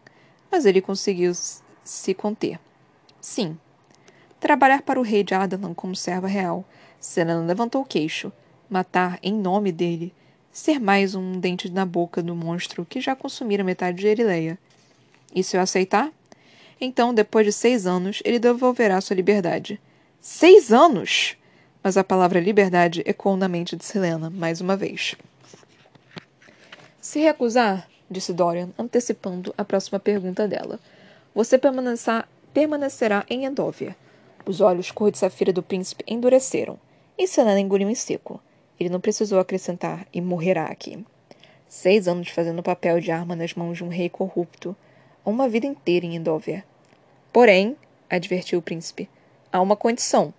[0.52, 1.32] mas ele conseguiu
[1.84, 2.60] se conter.
[3.22, 3.58] Sim.
[4.40, 6.66] Trabalhar para o rei de Adalan como serva real.
[7.06, 8.32] Serena levantou o queixo.
[8.70, 10.14] Matar em nome dele.
[10.52, 14.58] Ser mais um dente na boca do monstro que já consumira metade de Erileia.
[15.34, 16.12] E se eu aceitar?
[16.80, 19.80] Então, depois de seis anos, ele devolverá sua liberdade.
[20.20, 21.38] Seis anos!
[21.86, 25.14] mas a palavra liberdade ecoou na mente de Selena mais uma vez.
[27.00, 30.80] Se recusar, disse Dorian, antecipando a próxima pergunta dela,
[31.36, 31.60] você
[32.52, 33.96] permanecerá em Endóvia.
[34.48, 36.80] Os olhos cor de safira do príncipe endureceram,
[37.18, 38.42] e Selena engoliu em seco.
[38.80, 41.06] Ele não precisou acrescentar, e morrerá aqui.
[41.68, 44.76] Seis anos fazendo o papel de arma nas mãos de um rei corrupto.
[45.26, 46.64] Uma vida inteira em Endóvia.
[47.34, 47.76] Porém,
[48.10, 49.10] advertiu o príncipe,
[49.52, 50.34] há uma condição.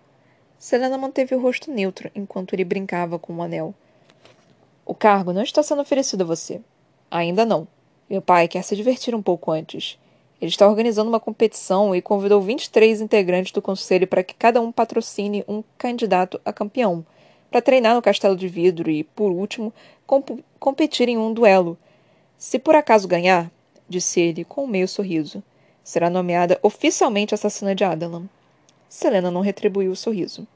[0.58, 3.74] Selena manteve o rosto neutro enquanto ele brincava com o anel.
[4.84, 6.60] O cargo não está sendo oferecido a você.
[7.10, 7.66] Ainda não.
[8.08, 9.98] Meu pai quer se divertir um pouco antes.
[10.40, 14.70] Ele está organizando uma competição e convidou 23 integrantes do conselho para que cada um
[14.70, 17.04] patrocine um candidato a campeão,
[17.50, 19.72] para treinar no castelo de vidro e, por último,
[20.06, 21.78] comp competir em um duelo.
[22.36, 23.50] Se por acaso ganhar,
[23.88, 25.42] disse ele com um meio sorriso,
[25.82, 28.28] será nomeada oficialmente assassina de Adalan.
[28.88, 30.46] Selena não retribuiu o sorriso.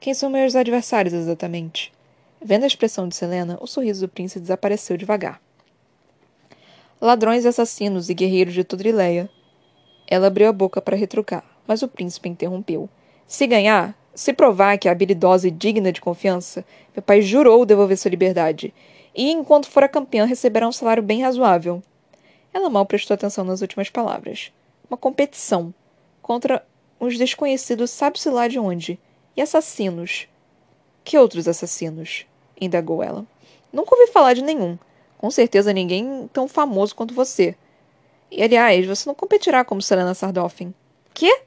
[0.00, 1.92] Quem são meus adversários exatamente?
[2.44, 5.40] Vendo a expressão de Selena, o sorriso do príncipe desapareceu devagar.
[7.02, 9.28] Ladrões, assassinos e guerreiros de Tudrileia.
[10.06, 12.88] Ela abriu a boca para retrucar, mas o príncipe interrompeu.
[13.26, 17.98] Se ganhar, se provar que é habilidosa e digna de confiança, meu pai jurou devolver
[17.98, 18.72] sua liberdade.
[19.12, 21.82] E, enquanto for a campeã, receberá um salário bem razoável.
[22.54, 24.52] Ela mal prestou atenção nas últimas palavras.
[24.88, 25.74] Uma competição
[26.22, 26.64] contra
[27.00, 28.96] uns desconhecidos sabe-se lá de onde.
[29.36, 30.28] E assassinos.
[31.02, 32.26] Que outros assassinos?
[32.60, 33.26] indagou ela.
[33.72, 34.78] Nunca ouvi falar de nenhum.
[35.22, 37.54] Com certeza ninguém tão famoso quanto você.
[38.30, 40.74] E, aliás, você não competirá como Selena Sardoffin.
[41.14, 41.42] Quê?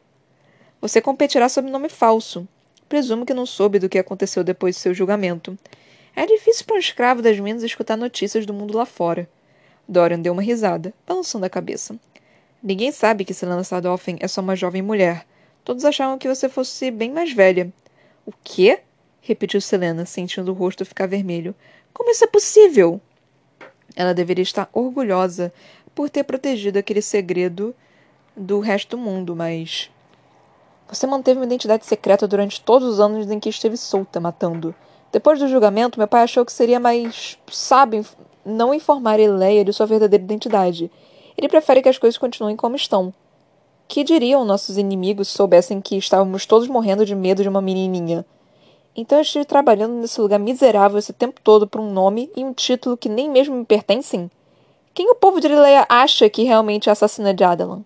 [0.81, 2.47] Você competirá sob nome falso.
[2.89, 5.55] Presumo que não soube do que aconteceu depois de seu julgamento.
[6.15, 9.29] É difícil para um escravo das minas escutar notícias do mundo lá fora.
[9.87, 11.95] Dorian deu uma risada, balançando a cabeça.
[12.63, 15.25] Ninguém sabe que Selena Sardoffin é só uma jovem mulher,
[15.65, 17.73] Todos achavam que você fosse bem mais velha.
[18.23, 18.81] O quê?
[19.19, 21.55] repetiu Selena, sentindo o rosto ficar vermelho.
[21.91, 23.01] Como isso é possível?
[23.95, 25.53] Ela deveria estar orgulhosa
[25.93, 27.73] por ter protegido aquele segredo
[28.35, 29.89] do resto do mundo, mas.
[30.87, 34.75] Você manteve uma identidade secreta durante todos os anos em que esteve solta, matando.
[35.11, 38.05] Depois do julgamento, meu pai achou que seria mais sábio
[38.45, 40.91] não informar Eleia de sua verdadeira identidade.
[41.37, 43.13] Ele prefere que as coisas continuem como estão.
[43.87, 48.25] Que diriam nossos inimigos se soubessem que estávamos todos morrendo de medo de uma menininha?
[48.95, 52.53] Então eu estive trabalhando nesse lugar miserável esse tempo todo por um nome e um
[52.53, 54.31] título que nem mesmo me pertencem?
[54.93, 57.83] Quem o povo de Lileia acha que realmente é assassina de Adelan?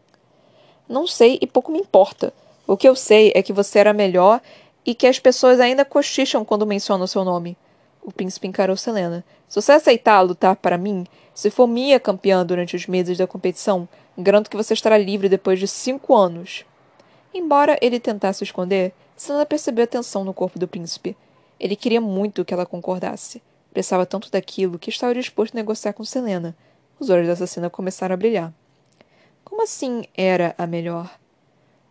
[0.87, 2.31] Não sei e pouco me importa.
[2.67, 4.39] O que eu sei é que você era melhor
[4.85, 7.57] e que as pessoas ainda cochicham quando mencionam seu nome.
[8.03, 9.25] O príncipe encarou Selena.
[9.47, 13.89] Se você aceitar lutar para mim, se for minha campeã durante os meses da competição,
[14.15, 16.63] garanto que você estará livre depois de cinco anos.
[17.33, 21.13] Embora ele tentasse esconder, Selena percebeu a tensão no corpo do príncipe.
[21.59, 23.41] Ele queria muito que ela concordasse.
[23.73, 26.55] Precisava tanto daquilo que estava disposto a negociar com Selena.
[26.97, 28.53] Os olhos da assassina começaram a brilhar.
[29.43, 31.19] Como assim era a melhor?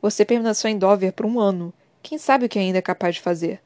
[0.01, 1.71] Você permaneceu em Dover por um ano.
[2.03, 3.61] Quem sabe o que ainda é capaz de fazer?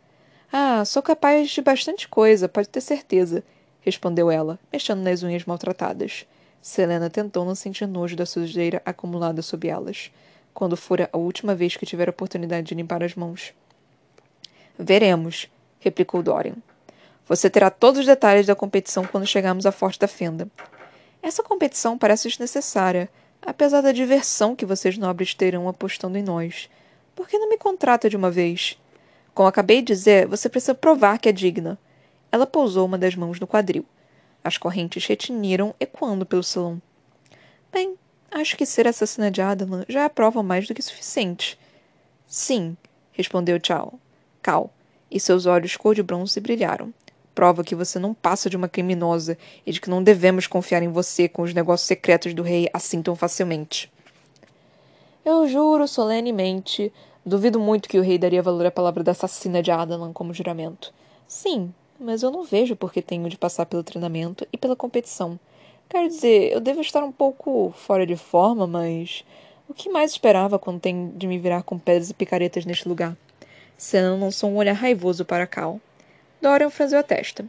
[0.52, 3.44] Ah, sou capaz de bastante coisa, pode ter certeza,
[3.80, 6.26] respondeu ela, mexendo nas unhas maltratadas.
[6.60, 10.10] Selena tentou não sentir nojo da sujeira acumulada sob elas,
[10.54, 13.52] quando fora a última vez que tiver oportunidade de limpar as mãos.
[14.78, 15.48] Veremos,
[15.80, 16.56] replicou Dorian.
[17.26, 20.48] Você terá todos os detalhes da competição quando chegarmos à Forte da Fenda.
[21.22, 23.08] Essa competição parece desnecessária,
[23.40, 26.68] apesar da diversão que vocês nobres terão apostando em nós.
[27.14, 28.78] Por que não me contrata de uma vez?
[29.34, 31.78] Como acabei de dizer, você precisa provar que é digna.
[32.30, 33.84] Ela pousou uma das mãos no quadril.
[34.44, 36.82] As correntes retiniram, ecoando pelo salão.
[37.72, 37.96] Bem,
[38.32, 41.58] acho que ser assassina de Adalan já é prova mais do que suficiente.
[42.26, 42.76] Sim,
[43.12, 43.98] respondeu Chao.
[44.40, 44.72] Cal,
[45.10, 46.92] e seus olhos cor de bronze brilharam.
[47.34, 50.88] Prova que você não passa de uma criminosa e de que não devemos confiar em
[50.88, 53.90] você com os negócios secretos do rei assim tão facilmente.
[55.24, 56.92] Eu juro solenemente.
[57.24, 60.92] Duvido muito que o rei daria valor à palavra da assassina de Adalan como juramento.
[61.26, 65.38] Sim, mas eu não vejo por que tenho de passar pelo treinamento e pela competição.
[65.92, 69.22] Quer dizer, eu devo estar um pouco fora de forma, mas.
[69.68, 73.14] O que mais esperava quando tenho de me virar com pedras e picaretas neste lugar?
[73.76, 75.78] Senão lançou um olhar raivoso para Cal.
[76.40, 77.44] Dorian franziu a testa.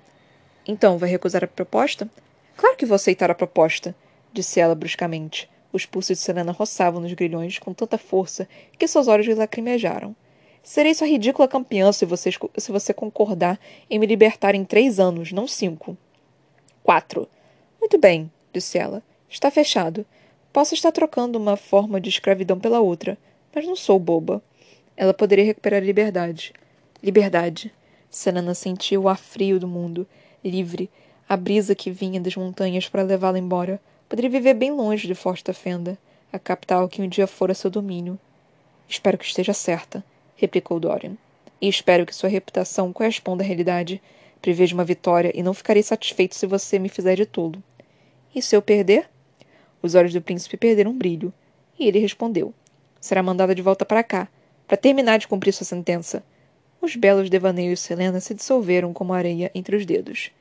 [0.67, 2.09] Então, vai recusar a proposta?
[2.57, 3.95] Claro que vou aceitar a proposta,
[4.33, 5.49] disse ela bruscamente.
[5.71, 8.45] Os pulsos de Selena roçavam nos grilhões com tanta força
[8.77, 10.13] que seus olhos lhe lacrimejaram.
[10.61, 13.57] Serei sua ridícula campeã se você, se você concordar
[13.89, 15.95] em me libertar em três anos, não cinco.
[16.83, 17.29] Quatro.
[17.83, 19.01] Muito bem, disse ela.
[19.29, 20.05] Está fechado.
[20.53, 23.17] Posso estar trocando uma forma de escravidão pela outra,
[23.53, 24.41] mas não sou boba.
[24.95, 26.53] Ela poderia recuperar a liberdade.
[27.01, 27.73] Liberdade.
[28.09, 30.07] Selena sentiu o ar frio do mundo,
[30.43, 30.89] livre,
[31.27, 33.81] a brisa que vinha das montanhas para levá-la embora.
[34.07, 35.97] Poderia viver bem longe de Forte da Fenda,
[36.31, 38.19] a capital que um dia fora seu domínio.
[38.87, 40.03] Espero que esteja certa,
[40.35, 41.17] replicou Dorian.
[41.59, 43.99] E espero que sua reputação corresponda à realidade.
[44.41, 47.63] Prevejo uma vitória e não ficarei satisfeito se você me fizer de tolo.
[48.33, 49.09] E se eu perder?
[49.81, 51.33] Os olhos do príncipe perderam um brilho.
[51.77, 52.53] E ele respondeu:
[52.99, 54.27] Será mandada de volta para cá,
[54.67, 56.23] para terminar de cumprir sua sentença.
[56.81, 60.31] Os belos devaneios de Selena se dissolveram como areia entre os dedos.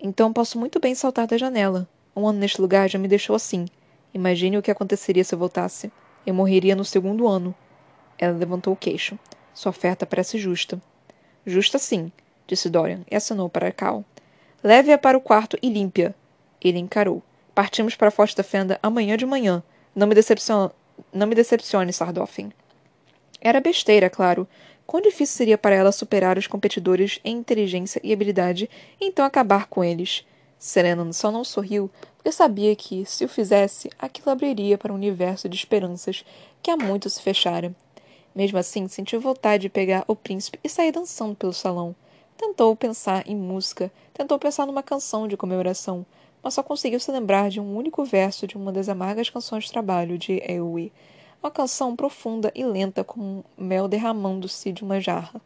[0.00, 3.66] Então posso muito bem saltar da janela, um ano neste lugar já me deixou assim.
[4.12, 5.90] Imagine o que aconteceria se eu voltasse.
[6.26, 7.54] Eu morreria no segundo ano.
[8.18, 9.18] Ela levantou o queixo.
[9.54, 10.80] Sua oferta parece justa.
[11.46, 12.12] Justa sim,
[12.46, 14.04] disse Dorian e assinou para Cal.
[14.62, 16.14] Leve-a para o quarto e limpe-a.
[16.62, 17.22] Ele encarou.
[17.54, 19.62] Partimos para a Forte da Fenda amanhã de manhã.
[19.94, 20.70] Não me decepcione,
[21.12, 22.52] não me decepcione, Sardoffin.
[23.40, 24.46] Era besteira, claro.
[24.86, 28.70] Quão difícil seria para ela superar os competidores em inteligência e habilidade
[29.00, 30.24] e então acabar com eles.
[30.58, 35.48] Serena só não sorriu porque sabia que, se o fizesse, aquilo abriria para um universo
[35.48, 36.24] de esperanças
[36.62, 37.74] que há muito se fechara.
[38.32, 41.96] Mesmo assim, sentiu vontade de pegar o príncipe e sair dançando pelo salão.
[42.38, 46.06] Tentou pensar em música, tentou pensar numa canção de comemoração,
[46.42, 49.72] mas só conseguiu se lembrar de um único verso de uma das amargas canções de
[49.72, 50.90] trabalho de Eowyn.
[51.42, 55.40] Uma canção profunda e lenta como mel derramando-se de uma jarra.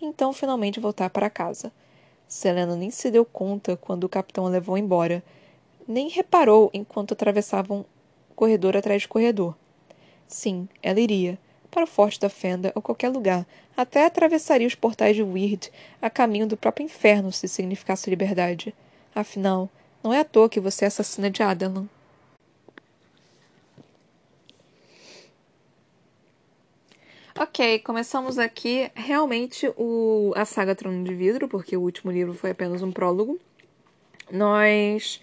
[0.00, 1.72] Então, finalmente voltar para casa.
[2.26, 5.22] Selena nem se deu conta quando o capitão a levou embora,
[5.86, 7.84] nem reparou enquanto atravessavam
[8.36, 9.56] corredor atrás de corredor.
[10.26, 11.38] Sim, ela iria,
[11.70, 13.46] para o Forte da Fenda ou qualquer lugar,
[13.76, 15.70] até atravessaria os portais de Weird
[16.02, 18.74] a caminho do próprio inferno se significasse liberdade.
[19.14, 19.70] Afinal,
[20.08, 21.86] não é à toa que você é assassina de Adelan.
[27.38, 32.50] Ok, começamos aqui realmente o, a saga Trono de Vidro, porque o último livro foi
[32.50, 33.38] apenas um prólogo.
[34.30, 35.20] Nós.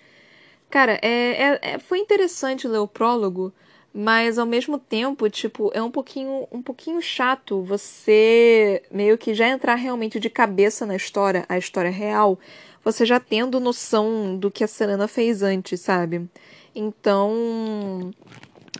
[0.69, 3.51] Cara, é, é, é, foi interessante ler o prólogo,
[3.91, 9.47] mas ao mesmo tempo, tipo, é um pouquinho, um pouquinho chato você meio que já
[9.47, 12.37] entrar realmente de cabeça na história, a história real.
[12.85, 16.29] Você já tendo noção do que a Selena fez antes, sabe?
[16.75, 17.33] Então,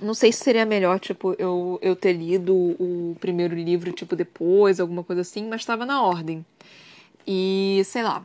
[0.01, 4.80] não sei se seria melhor, tipo, eu, eu ter lido o primeiro livro, tipo, depois,
[4.80, 6.45] alguma coisa assim, mas estava na ordem.
[7.26, 8.24] E, sei lá,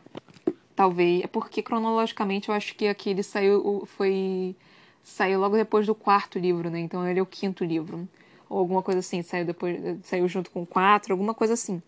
[0.75, 1.23] talvez.
[1.23, 3.83] É porque cronologicamente eu acho que aquele saiu.
[3.97, 4.55] Foi.
[5.03, 6.79] Saiu logo depois do quarto livro, né?
[6.79, 8.07] Então ele é o quinto livro.
[8.49, 9.79] Ou alguma coisa assim, saiu depois.
[10.03, 11.81] Saiu junto com o quatro, alguma coisa assim.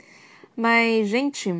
[0.56, 1.54] Mas, gente,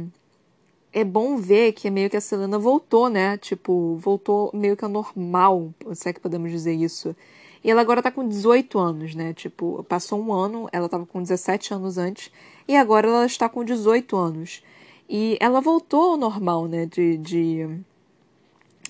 [0.94, 3.38] é bom ver que é meio que a Selena voltou, né?
[3.38, 7.16] Tipo, voltou meio que a normal, se é que podemos dizer isso.
[7.64, 9.34] E ela agora tá com 18 anos, né?
[9.34, 12.32] Tipo, passou um ano, ela tava com 17 anos antes,
[12.68, 14.64] e agora ela está com 18 anos.
[15.10, 16.86] E ela voltou ao normal, né?
[16.86, 17.18] De.
[17.18, 17.80] de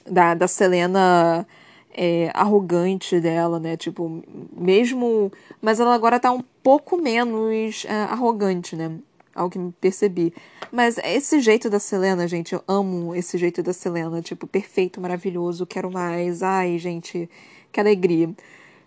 [0.05, 1.47] da, da Selena
[1.95, 3.77] é, arrogante dela, né?
[3.77, 4.21] Tipo,
[4.55, 5.31] mesmo.
[5.61, 8.91] Mas ela agora tá um pouco menos é, arrogante, né?
[9.35, 10.33] Ao que me percebi.
[10.71, 14.21] Mas esse jeito da Selena, gente, eu amo esse jeito da Selena.
[14.21, 16.43] Tipo, perfeito, maravilhoso, quero mais.
[16.43, 17.29] Ai, gente,
[17.71, 18.29] que alegria.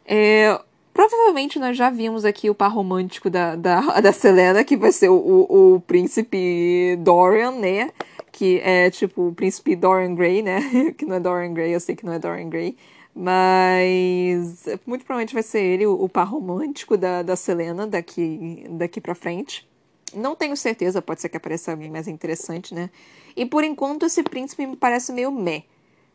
[0.05, 0.61] É,
[0.95, 5.09] provavelmente nós já vimos aqui o par romântico da, da, da Selena, que vai ser
[5.11, 7.91] o, o, o príncipe Dorian, né?
[8.33, 10.61] Que é tipo o príncipe Dorian Gray, né?
[10.97, 12.77] que não é Dorian Gray, eu sei que não é Dorian Gray.
[13.15, 19.01] Mas muito provavelmente vai ser ele o, o par romântico da, da Selena daqui, daqui
[19.01, 19.67] pra frente.
[20.15, 22.91] Não tenho certeza, pode ser que apareça alguém mais interessante, né?
[23.37, 25.65] E por enquanto esse príncipe me parece meio meh.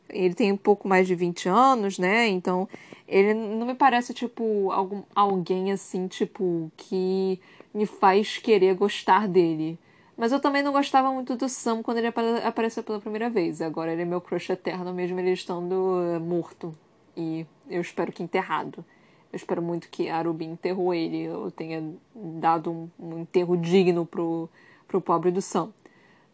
[0.09, 2.27] Ele tem um pouco mais de 20 anos, né?
[2.27, 2.67] Então,
[3.07, 7.39] ele não me parece, tipo, algum, alguém assim, tipo, que
[7.73, 9.79] me faz querer gostar dele.
[10.17, 13.61] Mas eu também não gostava muito do Sam quando ele apareceu pela primeira vez.
[13.61, 16.77] Agora ele é meu crush eterno, mesmo ele estando eh, morto.
[17.15, 18.85] E eu espero que enterrado.
[19.31, 21.23] Eu espero muito que Arubi enterrou ele.
[21.23, 24.49] Eu tenha dado um, um enterro digno pro,
[24.87, 25.71] pro pobre do Sam.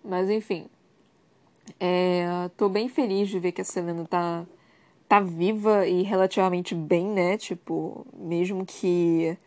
[0.03, 0.67] Mas enfim.
[1.79, 4.45] É, tô bem feliz de ver que a Selena tá,
[5.07, 7.37] tá viva e relativamente bem, né?
[7.37, 9.37] Tipo, mesmo que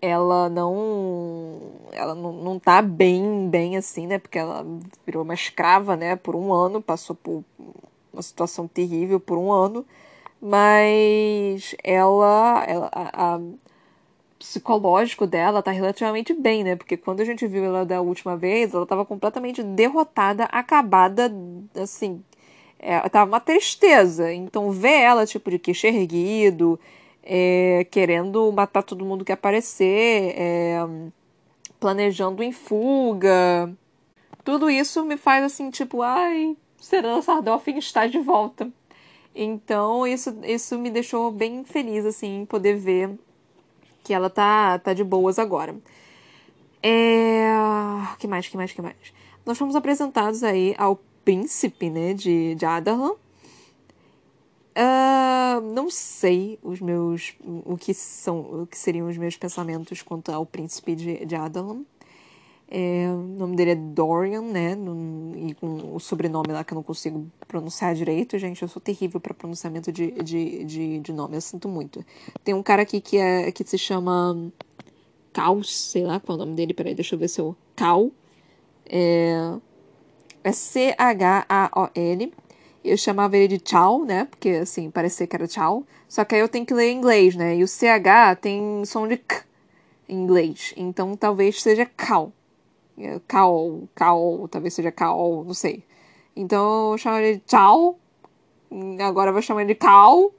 [0.00, 1.60] ela não
[1.92, 4.18] ela não, não tá bem bem assim, né?
[4.18, 4.64] Porque ela
[5.04, 6.16] virou uma escrava, né?
[6.16, 7.44] Por um ano, passou por
[8.12, 9.84] uma situação terrível por um ano,
[10.46, 13.40] mas ela, ela a, a
[14.38, 16.76] psicológico dela tá relativamente bem, né?
[16.76, 21.32] Porque quando a gente viu ela da última vez, ela tava completamente derrotada, acabada,
[21.74, 22.22] assim.
[22.78, 24.30] É, tava uma tristeza.
[24.34, 26.78] Então, ver ela, tipo, de queixo erguido,
[27.22, 30.76] é, querendo matar todo mundo que aparecer, é,
[31.80, 33.72] planejando em fuga.
[34.44, 38.70] Tudo isso me faz assim, tipo, ai, Serena Sardoffin está de volta.
[39.34, 43.18] Então, isso, isso me deixou bem feliz, assim, poder ver
[44.04, 45.74] que ela tá, tá de boas agora.
[46.82, 47.46] É...
[48.18, 48.96] que mais, que mais, que mais?
[49.44, 53.12] Nós fomos apresentados aí ao príncipe, né, de, de Adalan.
[54.76, 57.32] Uh, não sei os meus
[57.64, 61.84] o que são o que seriam os meus pensamentos quanto ao príncipe de, de Adalan.
[62.76, 64.76] É, o nome dele é Dorian, né?
[65.36, 68.60] E com o sobrenome lá que eu não consigo pronunciar direito, gente.
[68.60, 72.04] Eu sou terrível para pronunciamento de, de, de, de, nome, eu sinto muito.
[72.42, 74.50] Tem um cara aqui que, é, que se chama
[75.32, 77.54] Cal, sei lá qual é o nome dele, peraí, deixa eu ver se eu.
[77.76, 78.10] Cal.
[78.86, 79.54] É,
[80.42, 82.34] é C-H-A-O-L.
[82.84, 84.24] Eu chamava ele de Tchau, né?
[84.24, 85.84] Porque assim, parecia que era Tchau.
[86.08, 87.56] Só que aí eu tenho que ler em inglês, né?
[87.56, 89.44] E o CH tem som de K
[90.08, 90.74] em inglês.
[90.76, 92.32] Então talvez seja Cal.
[93.26, 95.84] Caol, Caol, talvez seja Caol, não sei.
[96.36, 97.98] Então eu chamo ele de Tchau.
[99.00, 100.32] Agora eu vou chamar ele de Cal.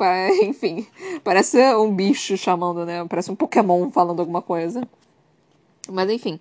[0.42, 0.86] Enfim,
[1.22, 3.04] parece um bicho chamando, né?
[3.06, 4.82] Parece um Pokémon falando alguma coisa.
[5.88, 6.40] Mas enfim.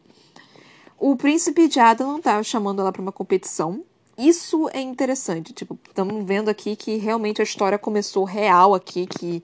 [0.97, 3.83] O príncipe de Adalan tá chamando ela para uma competição.
[4.17, 5.53] Isso é interessante.
[5.53, 9.41] Tipo, estamos vendo aqui que realmente a história começou real aqui, que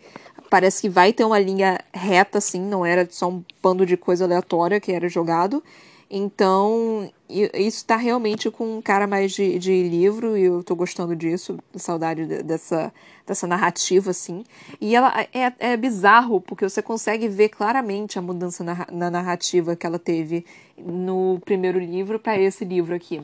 [0.49, 4.25] parece que vai ter uma linha reta, assim, não era só um bando de coisa
[4.25, 5.63] aleatória que era jogado.
[6.09, 11.15] Então, isso tá realmente com um cara mais de, de livro, e eu tô gostando
[11.15, 12.93] disso, saudade dessa,
[13.25, 14.43] dessa narrativa, assim.
[14.79, 19.75] E ela é, é bizarro, porque você consegue ver claramente a mudança na, na narrativa
[19.75, 20.45] que ela teve
[20.77, 23.21] no primeiro livro para esse livro aqui.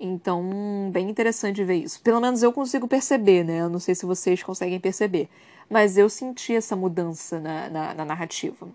[0.00, 2.00] Então, bem interessante ver isso.
[2.00, 3.60] Pelo menos eu consigo perceber, né?
[3.60, 5.28] Eu não sei se vocês conseguem perceber.
[5.68, 8.66] Mas eu senti essa mudança na, na, na narrativa.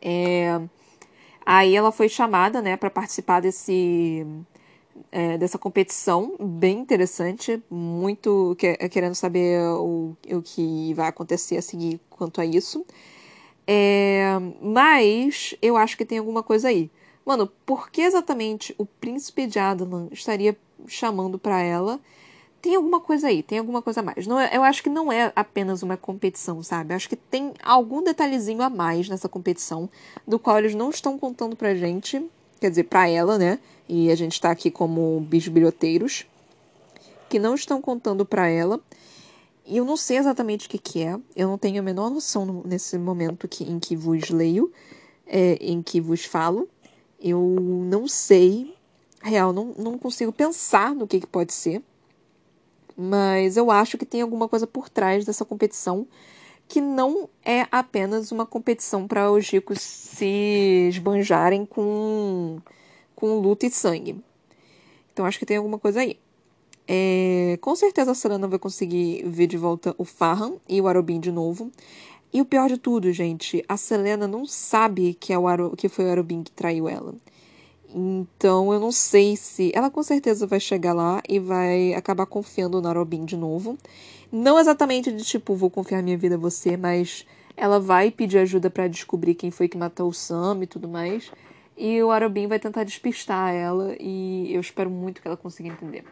[0.00, 0.60] É...
[1.46, 4.26] Aí ela foi chamada, né, para participar desse
[5.10, 11.62] é, dessa competição bem interessante, muito que, querendo saber o, o que vai acontecer a
[11.62, 12.84] seguir quanto a isso.
[13.66, 16.90] É, mas eu acho que tem alguma coisa aí.
[17.24, 20.56] Mano, por que exatamente o príncipe de Adalan estaria
[20.86, 22.00] chamando para ela.
[22.60, 24.26] Tem alguma coisa aí, tem alguma coisa a mais.
[24.26, 26.92] Não, é, eu acho que não é apenas uma competição, sabe?
[26.92, 29.90] Eu acho que tem algum detalhezinho a mais nessa competição,
[30.26, 32.24] do qual eles não estão contando pra gente,
[32.60, 33.58] quer dizer, pra ela, né?
[33.88, 36.24] E a gente tá aqui como bisbilhoteiros,
[37.28, 38.80] que não estão contando pra ela.
[39.66, 42.46] E eu não sei exatamente o que, que é, eu não tenho a menor noção
[42.46, 44.72] no, nesse momento que, em que vos leio,
[45.26, 46.68] é, em que vos falo.
[47.22, 48.74] Eu não sei,
[49.22, 51.82] real, não, não consigo pensar no que, que pode ser.
[52.96, 56.06] Mas eu acho que tem alguma coisa por trás dessa competição
[56.68, 62.58] que não é apenas uma competição para os ricos se esbanjarem com,
[63.14, 64.16] com luta e sangue.
[65.12, 66.18] Então acho que tem alguma coisa aí.
[66.88, 71.20] É, com certeza a Serena vai conseguir ver de volta o Farhan e o Arobin
[71.20, 71.70] de novo.
[72.32, 75.88] E o pior de tudo, gente, a Selena não sabe que, é o Aro, que
[75.88, 77.14] foi o Arobin que traiu ela.
[77.94, 79.70] Então eu não sei se.
[79.74, 83.76] Ela com certeza vai chegar lá e vai acabar confiando no Arobin de novo.
[84.30, 88.70] Não exatamente de tipo, vou confiar minha vida a você, mas ela vai pedir ajuda
[88.70, 91.30] para descobrir quem foi que matou o Sam e tudo mais.
[91.76, 96.04] E o Arobin vai tentar despistar ela e eu espero muito que ela consiga entender.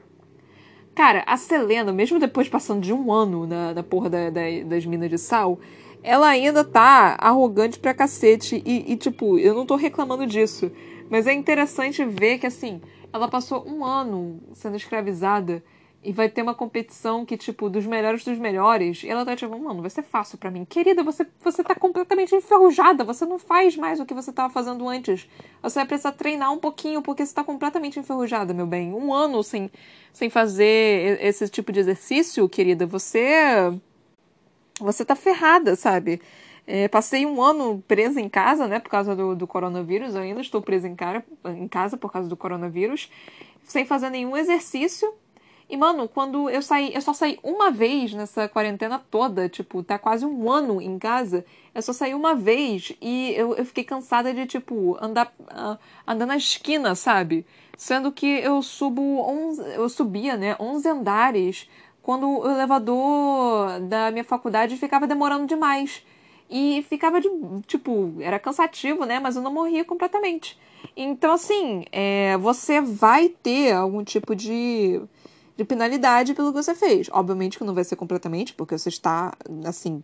[1.00, 4.84] Cara, a Selena, mesmo depois passando de um ano na, na porra da, da, das
[4.84, 5.58] minas de sal,
[6.02, 8.62] ela ainda tá arrogante pra cacete.
[8.66, 10.70] E, e, tipo, eu não tô reclamando disso.
[11.08, 15.64] Mas é interessante ver que, assim, ela passou um ano sendo escravizada
[16.02, 19.02] e vai ter uma competição que, tipo, dos melhores dos melhores.
[19.02, 20.64] E ela tá tipo, mano, vai ser fácil para mim.
[20.64, 23.04] Querida, você, você tá completamente enferrujada.
[23.04, 25.28] Você não faz mais o que você tava fazendo antes.
[25.62, 28.94] Você vai precisar treinar um pouquinho, porque você tá completamente enferrujada, meu bem.
[28.94, 29.70] Um ano sem,
[30.10, 33.70] sem fazer esse tipo de exercício, querida, você.
[34.80, 36.22] Você tá ferrada, sabe?
[36.66, 40.14] É, passei um ano presa em casa, né, por causa do, do coronavírus.
[40.14, 43.10] Eu ainda estou presa em, cara, em casa por causa do coronavírus,
[43.64, 45.12] sem fazer nenhum exercício
[45.70, 49.96] e, mano, quando eu saí, eu só saí uma vez nessa quarentena toda, tipo, tá
[49.98, 51.44] quase um ano em casa.
[51.72, 56.26] Eu só saí uma vez e eu, eu fiquei cansada de, tipo, andar, uh, andar
[56.26, 57.46] na esquina, sabe?
[57.76, 61.68] Sendo que eu subo, 11, eu subia, né, 11 andares
[62.02, 66.04] quando o elevador da minha faculdade ficava demorando demais.
[66.50, 67.28] E ficava de,
[67.68, 69.20] tipo, era cansativo, né?
[69.20, 70.58] Mas eu não morria completamente.
[70.96, 75.00] Então, assim, é, você vai ter algum tipo de
[75.60, 77.08] de penalidade pelo que você fez.
[77.12, 79.34] Obviamente que não vai ser completamente, porque você está,
[79.66, 80.02] assim,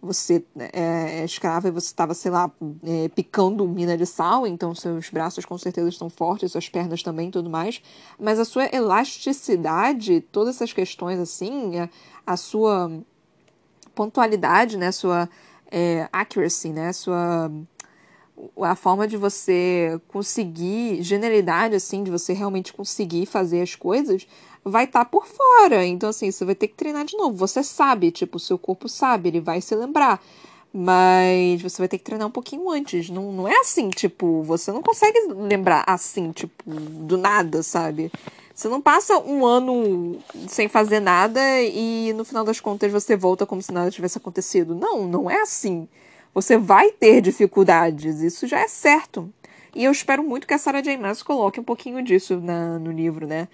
[0.00, 2.50] você é, é escrava e você estava, sei lá,
[2.82, 7.30] é, picando mina de sal, então seus braços com certeza estão fortes, suas pernas também
[7.30, 7.82] tudo mais.
[8.18, 11.90] Mas a sua elasticidade, todas essas questões assim, a,
[12.26, 12.90] a sua
[13.94, 15.28] pontualidade, né, sua
[15.70, 17.52] é, accuracy, né, sua
[18.60, 24.26] a forma de você conseguir generalidade assim de você realmente conseguir fazer as coisas
[24.64, 25.84] vai estar tá por fora.
[25.84, 27.36] Então, assim, você vai ter que treinar de novo.
[27.36, 30.22] Você sabe, tipo, o seu corpo sabe, ele vai se lembrar.
[30.72, 33.10] Mas você vai ter que treinar um pouquinho antes.
[33.10, 38.10] Não, não é assim, tipo, você não consegue lembrar assim, tipo, do nada, sabe?
[38.52, 40.18] Você não passa um ano
[40.48, 44.74] sem fazer nada e no final das contas você volta como se nada tivesse acontecido.
[44.74, 45.88] Não, não é assim.
[46.34, 49.32] Você vai ter dificuldades, isso já é certo.
[49.74, 50.96] E eu espero muito que a Sarah J.
[50.96, 53.48] Maas coloque um pouquinho disso na, no livro, né?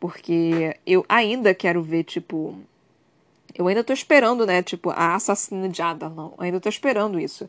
[0.00, 2.54] Porque eu ainda quero ver, tipo.
[3.54, 4.62] Eu ainda tô esperando, né?
[4.62, 6.34] Tipo, a assassina de Ada, não.
[6.38, 7.48] Eu ainda tô esperando isso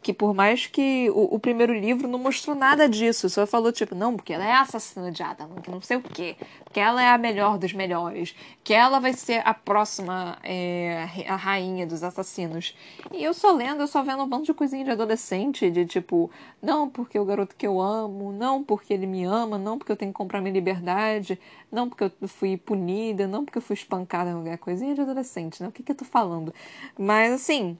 [0.00, 3.94] que por mais que o, o, primeiro livro não mostrou nada disso, só falou tipo,
[3.94, 6.36] não, porque ela é assassina de Adam, que não sei o quê,
[6.72, 11.36] que ela é a melhor dos melhores, que ela vai ser a próxima é, a
[11.36, 12.76] rainha dos assassinos.
[13.12, 16.30] E eu só lendo, eu só vendo um bando de coisinha de adolescente, de tipo,
[16.62, 19.96] não porque o garoto que eu amo, não porque ele me ama, não porque eu
[19.96, 21.38] tenho que comprar minha liberdade,
[21.72, 25.68] não porque eu fui punida, não porque eu fui espancada, coisinha de adolescente, né?
[25.68, 26.54] O que que eu tô falando?
[26.96, 27.76] Mas assim,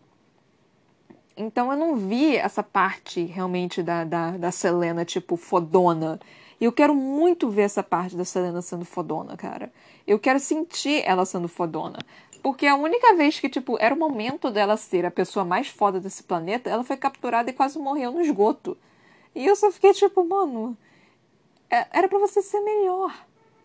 [1.39, 6.19] então eu não vi essa parte realmente da, da, da Selena, tipo, fodona.
[6.61, 9.73] E eu quero muito ver essa parte da Selena sendo fodona, cara.
[10.07, 11.99] Eu quero sentir ela sendo fodona.
[12.43, 16.01] Porque a única vez que, tipo, era o momento dela ser a pessoa mais foda
[16.01, 18.77] desse planeta, ela foi capturada e quase morreu no esgoto.
[19.35, 20.77] E eu só fiquei tipo, mano,
[21.71, 23.15] é, era para você ser melhor.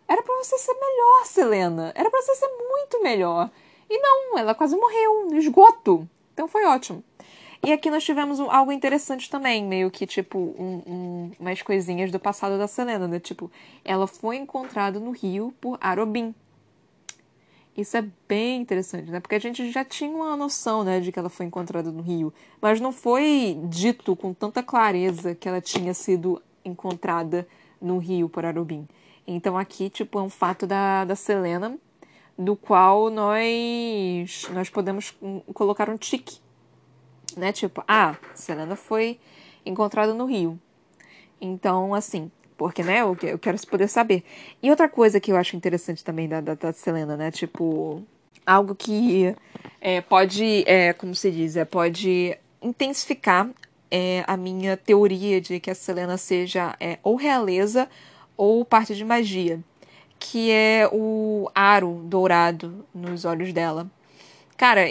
[0.07, 1.91] Era para você ser melhor, Selena.
[1.95, 3.49] Era para você ser muito melhor.
[3.89, 6.07] E não, ela quase morreu no esgoto.
[6.33, 7.03] Então foi ótimo.
[7.65, 12.11] E aqui nós tivemos um, algo interessante também, meio que, tipo, um, um, umas coisinhas
[12.11, 13.21] do passado da Selena, né?
[13.21, 13.49] Tipo,
[13.85, 16.35] ela foi encontrada no rio por Arobin.
[17.75, 19.21] Isso é bem interessante, né?
[19.21, 22.33] Porque a gente já tinha uma noção, né, de que ela foi encontrada no rio,
[22.61, 27.47] mas não foi dito com tanta clareza que ela tinha sido encontrada
[27.81, 28.85] no rio por Arobin.
[29.25, 31.77] Então aqui, tipo, é um fato da, da Selena,
[32.37, 35.15] do qual nós, nós podemos
[35.53, 36.42] colocar um tique.
[37.35, 37.51] Né?
[37.51, 39.19] Tipo, ah, Selena foi
[39.65, 40.59] encontrada no Rio.
[41.39, 44.23] Então, assim, porque, né, eu, eu quero poder saber.
[44.61, 48.03] E outra coisa que eu acho interessante também da, da, da Selena, né, tipo,
[48.45, 49.35] algo que
[49.81, 53.49] é, pode, é, como se diz, é, pode intensificar
[53.91, 57.87] é, a minha teoria de que a Selena seja é, ou realeza
[58.35, 59.59] ou parte de magia,
[60.17, 63.89] que é o aro dourado nos olhos dela.
[64.57, 64.85] Cara,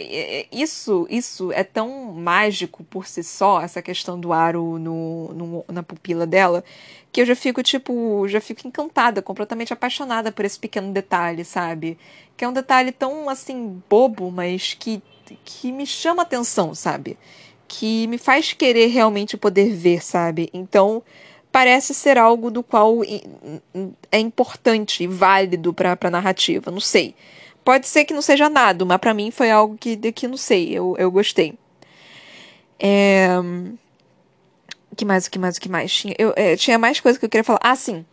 [0.51, 5.83] isso isso é tão mágico por si só, essa questão do aro no, no, na
[5.83, 6.65] pupila dela,
[7.13, 11.97] que eu já fico, tipo, já fico encantada, completamente apaixonada por esse pequeno detalhe, sabe?
[12.37, 15.01] Que é um detalhe tão, assim, bobo, mas que,
[15.45, 17.17] que me chama atenção, sabe?
[17.69, 20.51] Que me faz querer realmente poder ver, sabe?
[20.53, 21.03] Então,
[21.53, 22.99] parece ser algo do qual
[24.11, 27.15] é importante e válido para a narrativa, não sei.
[27.65, 30.71] Pode ser que não seja nada, mas para mim foi algo que, que não sei,
[30.77, 31.55] eu, eu gostei.
[32.79, 33.29] É...
[34.91, 35.93] O que mais, o que mais, o que mais?
[35.93, 37.61] Tinha, eu, é, tinha mais coisa que eu queria falar.
[37.63, 38.05] Ah, sim.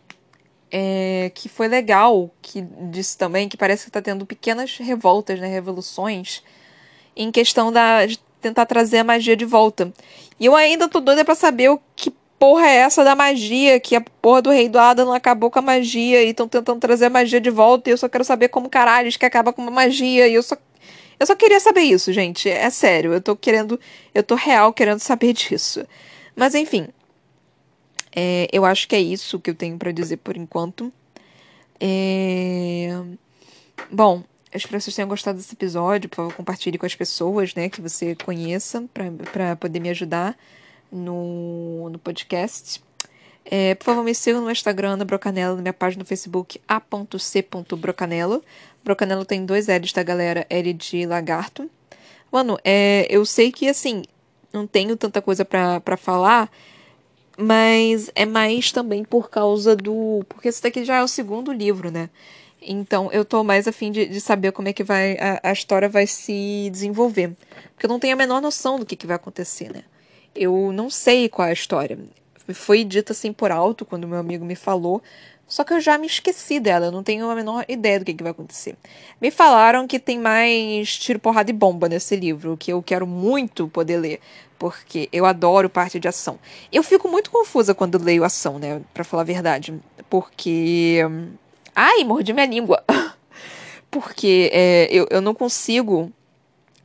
[0.72, 5.48] É, que foi legal, que disse também, que parece que tá tendo pequenas revoltas, né,
[5.48, 6.42] revoluções,
[7.16, 9.92] em questão da, de tentar trazer a magia de volta.
[10.38, 13.78] E eu ainda tô doida pra saber o que porra é essa da magia?
[13.78, 17.04] Que a porra do rei do Adam acabou com a magia e estão tentando trazer
[17.04, 19.70] a magia de volta e eu só quero saber como caralho que acaba com a
[19.70, 20.56] magia e eu só.
[21.20, 22.48] Eu só queria saber isso, gente.
[22.48, 23.12] É sério.
[23.12, 23.78] Eu tô querendo.
[24.14, 25.86] Eu tô real querendo saber disso.
[26.34, 26.88] Mas enfim.
[28.16, 30.92] É, eu acho que é isso que eu tenho para dizer por enquanto.
[31.78, 32.88] É...
[33.90, 36.08] Bom, eu espero que vocês tenham gostado desse episódio.
[36.08, 38.84] Por favor, compartilhe com as pessoas né, que você conheça
[39.32, 40.36] para poder me ajudar
[40.90, 42.82] no, no podcast.
[43.44, 48.44] É, por favor, me sigam no Instagram, na Brocanelo, na minha página no Facebook, a.c.brocanelo.
[48.84, 50.46] Brocanelo tem dois L's, tá, galera?
[50.48, 51.68] L de lagarto.
[52.30, 54.02] Mano, é, eu sei que, assim,
[54.52, 56.50] não tenho tanta coisa para falar,
[57.36, 60.24] mas é mais também por causa do...
[60.28, 62.08] Porque esse daqui já é o segundo livro, né?
[62.62, 65.88] Então, eu tô mais afim de, de saber como é que vai a, a história
[65.88, 67.34] vai se desenvolver.
[67.72, 69.82] Porque eu não tenho a menor noção do que, que vai acontecer, né?
[70.34, 71.98] Eu não sei qual é a história.
[72.52, 75.02] Foi dita assim por alto quando meu amigo me falou,
[75.50, 78.14] só que eu já me esqueci dela, eu não tenho a menor ideia do que,
[78.14, 78.76] que vai acontecer.
[79.20, 83.66] Me falaram que tem mais tiro, porrada e bomba nesse livro, que eu quero muito
[83.66, 84.20] poder ler,
[84.56, 86.38] porque eu adoro parte de ação.
[86.72, 89.74] Eu fico muito confusa quando leio ação, né, pra falar a verdade,
[90.08, 91.00] porque.
[91.74, 92.84] Ai, mordi minha língua!
[93.90, 96.12] porque é, eu, eu não consigo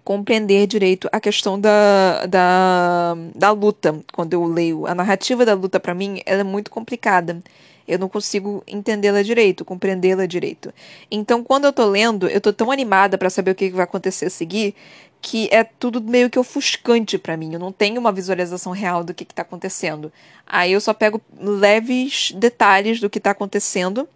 [0.05, 3.99] compreender direito a questão da, da, da luta.
[4.13, 7.41] Quando eu leio a narrativa da luta, para mim, ela é muito complicada.
[7.87, 10.71] Eu não consigo entendê-la direito, compreendê-la direito.
[11.09, 14.27] Então, quando eu tô lendo, eu tô tão animada para saber o que vai acontecer
[14.27, 14.75] a seguir,
[15.21, 17.53] que é tudo meio que ofuscante para mim.
[17.53, 20.13] Eu não tenho uma visualização real do que, que tá acontecendo.
[20.45, 24.07] Aí eu só pego leves detalhes do que tá acontecendo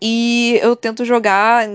[0.00, 1.68] e eu tento jogar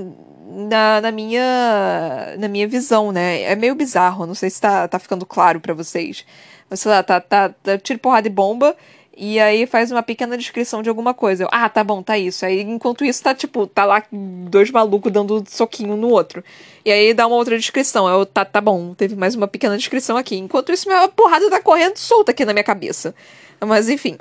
[0.47, 3.41] na, na, minha na minha visão, né?
[3.41, 6.25] É meio bizarro, não sei se tá, tá ficando claro para vocês.
[6.69, 8.75] Mas sei lá, tá, tá, tá tiro porrada e bomba,
[9.15, 11.43] e aí faz uma pequena descrição de alguma coisa.
[11.43, 12.45] Eu, ah, tá bom, tá isso.
[12.45, 16.43] Aí enquanto isso tá tipo, tá lá dois malucos dando soquinho no outro.
[16.85, 18.07] E aí dá uma outra descrição.
[18.07, 20.37] Eu, tá, tá bom, teve mais uma pequena descrição aqui.
[20.37, 23.15] Enquanto isso, minha porrada tá correndo solta aqui na minha cabeça.
[23.59, 24.17] Mas enfim.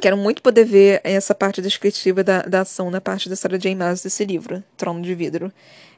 [0.00, 3.74] Quero muito poder ver essa parte descritiva da, da ação na parte da Sarah J.
[3.74, 5.50] Maas desse livro, Trono de Vidro.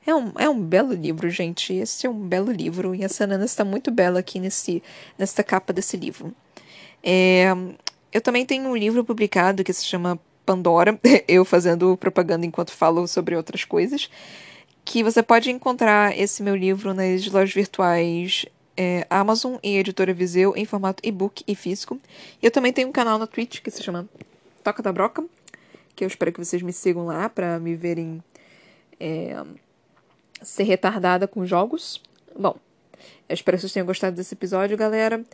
[0.07, 1.74] É um, é um belo livro, gente.
[1.74, 2.94] Esse é um belo livro.
[2.94, 4.82] E a Sanana está muito bela aqui nesse,
[5.18, 6.32] nessa capa desse livro.
[7.03, 7.49] É,
[8.12, 13.07] eu também tenho um livro publicado que se chama Pandora, eu fazendo propaganda enquanto falo
[13.07, 14.09] sobre outras coisas,
[14.84, 18.46] que você pode encontrar esse meu livro nas lojas virtuais
[18.78, 22.00] é, Amazon e Editora Viseu em formato e-book e físico.
[22.40, 24.08] E eu também tenho um canal na Twitch que se chama
[24.62, 25.24] Toca da Broca,
[25.96, 28.22] que eu espero que vocês me sigam lá para me verem
[29.00, 29.42] é,
[30.40, 32.00] ser retardada com jogos.
[32.38, 32.56] Bom,
[33.28, 35.24] eu espero que vocês tenham gostado desse episódio, galera.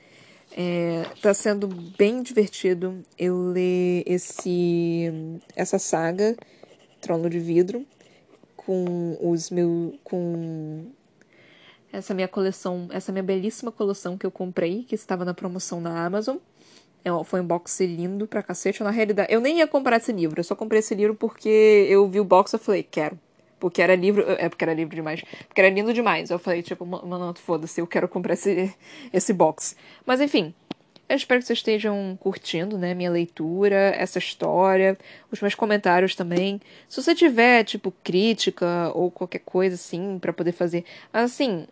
[0.56, 5.10] É, tá sendo bem divertido eu ler esse
[5.56, 6.36] essa saga
[7.00, 7.84] Trono de Vidro
[8.54, 10.86] com os meus com
[11.94, 16.04] essa minha coleção, essa minha belíssima coleção que eu comprei, que estava na promoção na
[16.04, 16.36] Amazon.
[17.04, 18.82] É, foi um box lindo pra cacete.
[18.82, 22.08] Na realidade, eu nem ia comprar esse livro, eu só comprei esse livro porque eu
[22.08, 23.18] vi o box e falei, quero.
[23.60, 24.24] Porque era livro.
[24.28, 25.22] É porque era livro demais.
[25.46, 26.30] Porque era lindo demais.
[26.30, 28.74] Eu falei, tipo, mano, foda-se, eu quero comprar esse,
[29.12, 29.76] esse box.
[30.04, 30.52] Mas enfim.
[31.06, 34.96] Eu espero que vocês estejam curtindo, né, minha leitura, essa história,
[35.30, 36.58] os meus comentários também.
[36.88, 40.82] Se você tiver, tipo, crítica ou qualquer coisa assim para poder fazer,
[41.12, 41.66] assim,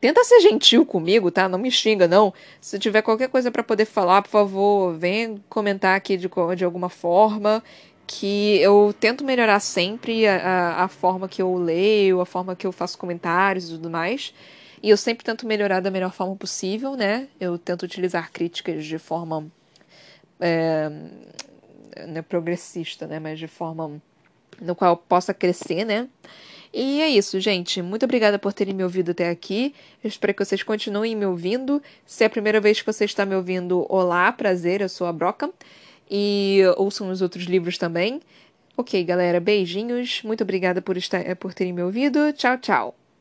[0.00, 1.48] tenta ser gentil comigo, tá?
[1.48, 2.32] Não me xinga, não.
[2.60, 6.88] Se tiver qualquer coisa para poder falar, por favor, vem comentar aqui de, de alguma
[6.88, 7.62] forma.
[8.06, 12.72] Que eu tento melhorar sempre a, a, forma que eu leio, a forma que eu
[12.72, 14.32] faço comentários e tudo mais.
[14.82, 17.28] E eu sempre tento melhorar da melhor forma possível, né?
[17.38, 19.46] Eu tento utilizar críticas de forma.
[20.40, 20.90] É
[22.22, 23.18] progressista, né?
[23.18, 24.00] Mas de forma
[24.60, 26.08] no qual eu possa crescer, né?
[26.72, 27.80] E é isso, gente.
[27.80, 29.74] Muito obrigada por terem me ouvido até aqui.
[30.02, 31.82] Eu espero que vocês continuem me ouvindo.
[32.06, 35.12] Se é a primeira vez que você está me ouvindo, olá, prazer, eu sou a
[35.12, 35.50] Broca.
[36.10, 38.20] E ouçam os outros livros também.
[38.76, 40.22] Ok, galera, beijinhos.
[40.22, 42.32] Muito obrigada por, estar, por terem me ouvido.
[42.32, 43.07] Tchau, tchau.